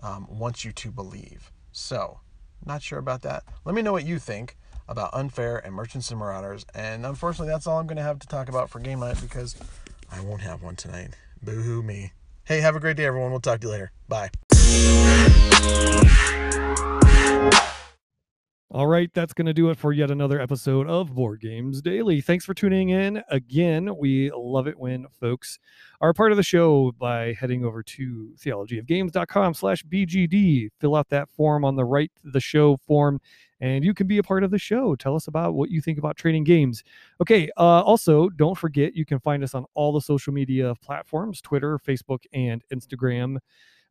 um, 0.00 0.26
wants 0.28 0.64
you 0.64 0.72
to 0.72 0.90
believe. 0.90 1.50
So, 1.72 2.20
not 2.64 2.82
sure 2.82 2.98
about 2.98 3.22
that. 3.22 3.44
Let 3.64 3.74
me 3.74 3.82
know 3.82 3.92
what 3.92 4.04
you 4.06 4.18
think 4.18 4.56
about 4.88 5.10
Unfair 5.12 5.58
and 5.58 5.74
Merchants 5.74 6.10
and 6.10 6.20
Marauders. 6.20 6.64
And 6.74 7.04
unfortunately, 7.04 7.52
that's 7.52 7.66
all 7.66 7.78
I'm 7.78 7.86
going 7.86 7.96
to 7.96 8.02
have 8.02 8.18
to 8.20 8.28
talk 8.28 8.48
about 8.48 8.70
for 8.70 8.78
game 8.78 9.00
night 9.00 9.20
because 9.20 9.56
I 10.10 10.20
won't 10.20 10.42
have 10.42 10.62
one 10.62 10.76
tonight. 10.76 11.10
Boo 11.42 11.62
hoo 11.62 11.82
me. 11.82 12.12
Hey, 12.46 12.60
have 12.60 12.76
a 12.76 12.80
great 12.80 12.96
day, 12.96 13.04
everyone. 13.04 13.32
We'll 13.32 13.40
talk 13.40 13.58
to 13.62 13.66
you 13.66 13.72
later. 13.72 13.90
Bye. 14.06 14.30
All 18.70 18.86
right, 18.86 19.10
that's 19.14 19.32
going 19.32 19.46
to 19.46 19.54
do 19.54 19.70
it 19.70 19.78
for 19.78 19.92
yet 19.92 20.12
another 20.12 20.40
episode 20.40 20.86
of 20.86 21.12
Board 21.12 21.40
Games 21.40 21.82
Daily. 21.82 22.20
Thanks 22.20 22.44
for 22.44 22.54
tuning 22.54 22.90
in. 22.90 23.20
Again, 23.30 23.96
we 23.98 24.30
love 24.32 24.68
it 24.68 24.78
when 24.78 25.06
folks 25.18 25.58
are 26.00 26.12
part 26.12 26.30
of 26.30 26.36
the 26.36 26.44
show 26.44 26.92
by 26.98 27.32
heading 27.32 27.64
over 27.64 27.82
to 27.82 28.34
theologyofgames.com 28.38 29.54
slash 29.54 29.82
BGD. 29.82 30.68
Fill 30.78 30.94
out 30.94 31.08
that 31.08 31.28
form 31.30 31.64
on 31.64 31.74
the 31.74 31.84
right, 31.84 32.12
the 32.22 32.38
show 32.38 32.76
form, 32.76 33.20
and 33.60 33.84
you 33.84 33.94
can 33.94 34.06
be 34.06 34.18
a 34.18 34.22
part 34.22 34.44
of 34.44 34.50
the 34.50 34.58
show. 34.58 34.94
Tell 34.96 35.14
us 35.14 35.28
about 35.28 35.54
what 35.54 35.70
you 35.70 35.80
think 35.80 35.98
about 35.98 36.16
trading 36.16 36.44
games. 36.44 36.84
Okay, 37.20 37.50
uh, 37.56 37.80
also, 37.82 38.28
don't 38.30 38.56
forget 38.56 38.94
you 38.94 39.04
can 39.04 39.18
find 39.18 39.42
us 39.42 39.54
on 39.54 39.64
all 39.74 39.92
the 39.92 40.00
social 40.00 40.32
media 40.32 40.74
platforms 40.82 41.40
Twitter, 41.40 41.78
Facebook, 41.78 42.24
and 42.32 42.62
Instagram. 42.72 43.38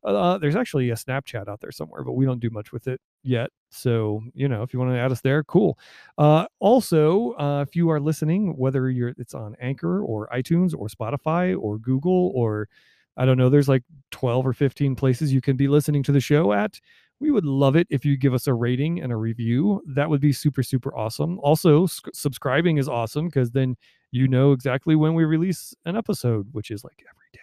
Uh, 0.03 0.37
there's 0.37 0.55
actually 0.55 0.91
a 0.91 0.95
Snapchat 0.95 1.47
out 1.47 1.59
there 1.61 1.71
somewhere, 1.71 2.03
but 2.03 2.13
we 2.13 2.25
don't 2.25 2.39
do 2.39 2.51
much 2.51 2.71
with 2.71 2.87
it 2.87 3.01
yet. 3.23 3.49
So, 3.71 4.21
you 4.35 4.47
know, 4.47 4.61
if 4.61 4.71
you 4.71 4.79
want 4.79 4.91
to 4.91 4.99
add 4.99 5.11
us 5.11 5.21
there, 5.21 5.43
cool. 5.43 5.79
Uh, 6.19 6.45
also, 6.59 7.31
uh, 7.33 7.65
if 7.67 7.75
you 7.75 7.89
are 7.89 7.99
listening, 7.99 8.55
whether 8.55 8.89
you're 8.89 9.13
it's 9.17 9.33
on 9.33 9.55
Anchor 9.59 10.03
or 10.03 10.27
iTunes 10.31 10.75
or 10.77 10.87
Spotify 10.87 11.59
or 11.59 11.79
Google 11.79 12.31
or 12.35 12.69
I 13.17 13.25
don't 13.25 13.37
know, 13.37 13.49
there's 13.49 13.69
like 13.69 13.83
12 14.11 14.45
or 14.45 14.53
15 14.53 14.95
places 14.95 15.33
you 15.33 15.41
can 15.41 15.55
be 15.55 15.67
listening 15.67 16.03
to 16.03 16.11
the 16.11 16.19
show 16.19 16.51
at. 16.53 16.79
We 17.19 17.31
would 17.31 17.45
love 17.45 17.75
it 17.75 17.87
if 17.89 18.03
you 18.03 18.17
give 18.17 18.33
us 18.33 18.47
a 18.47 18.53
rating 18.53 19.01
and 19.01 19.11
a 19.11 19.15
review. 19.15 19.81
That 19.87 20.09
would 20.09 20.21
be 20.21 20.33
super, 20.33 20.63
super 20.63 20.95
awesome. 20.95 21.39
Also, 21.39 21.87
subscribing 22.13 22.77
is 22.77 22.89
awesome 22.89 23.27
because 23.27 23.51
then 23.51 23.75
you 24.11 24.27
know 24.27 24.51
exactly 24.51 24.95
when 24.95 25.13
we 25.13 25.23
release 25.23 25.73
an 25.85 25.95
episode, 25.95 26.47
which 26.51 26.71
is 26.71 26.83
like 26.83 27.03
every 27.09 27.29
day. 27.31 27.39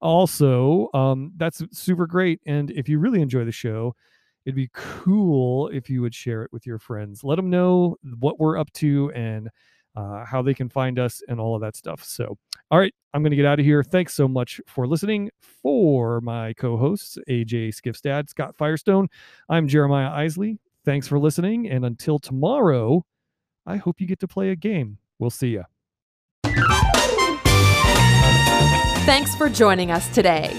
Also, 0.00 0.90
um, 0.94 1.32
that's 1.36 1.62
super 1.72 2.06
great. 2.06 2.40
And 2.46 2.70
if 2.70 2.88
you 2.88 2.98
really 2.98 3.20
enjoy 3.20 3.44
the 3.44 3.52
show, 3.52 3.94
it'd 4.44 4.54
be 4.54 4.70
cool 4.74 5.68
if 5.68 5.88
you 5.88 6.02
would 6.02 6.14
share 6.14 6.42
it 6.42 6.52
with 6.52 6.66
your 6.66 6.78
friends. 6.78 7.24
Let 7.24 7.36
them 7.36 7.50
know 7.50 7.96
what 8.20 8.38
we're 8.38 8.58
up 8.58 8.72
to 8.74 9.10
and 9.14 9.48
uh, 9.96 10.24
how 10.24 10.42
they 10.42 10.54
can 10.54 10.68
find 10.68 10.98
us 10.98 11.22
and 11.28 11.40
all 11.40 11.54
of 11.54 11.60
that 11.62 11.76
stuff. 11.76 12.02
So, 12.04 12.36
all 12.70 12.78
right, 12.78 12.94
I'm 13.12 13.22
going 13.22 13.30
to 13.30 13.36
get 13.36 13.46
out 13.46 13.60
of 13.60 13.64
here. 13.64 13.82
Thanks 13.82 14.14
so 14.14 14.26
much 14.26 14.60
for 14.66 14.86
listening. 14.86 15.30
For 15.40 16.20
my 16.20 16.52
co 16.54 16.76
hosts, 16.76 17.16
AJ 17.28 17.74
Skifstad, 17.80 18.28
Scott 18.28 18.56
Firestone, 18.56 19.08
I'm 19.48 19.68
Jeremiah 19.68 20.10
Isley. 20.10 20.58
Thanks 20.84 21.08
for 21.08 21.18
listening. 21.18 21.68
And 21.70 21.84
until 21.84 22.18
tomorrow, 22.18 23.04
I 23.66 23.76
hope 23.76 24.00
you 24.00 24.06
get 24.06 24.20
to 24.20 24.28
play 24.28 24.50
a 24.50 24.56
game. 24.56 24.98
We'll 25.18 25.30
see 25.30 25.48
you. 25.48 25.64
Thanks 29.06 29.34
for 29.36 29.48
joining 29.48 29.90
us 29.90 30.12
today. 30.14 30.58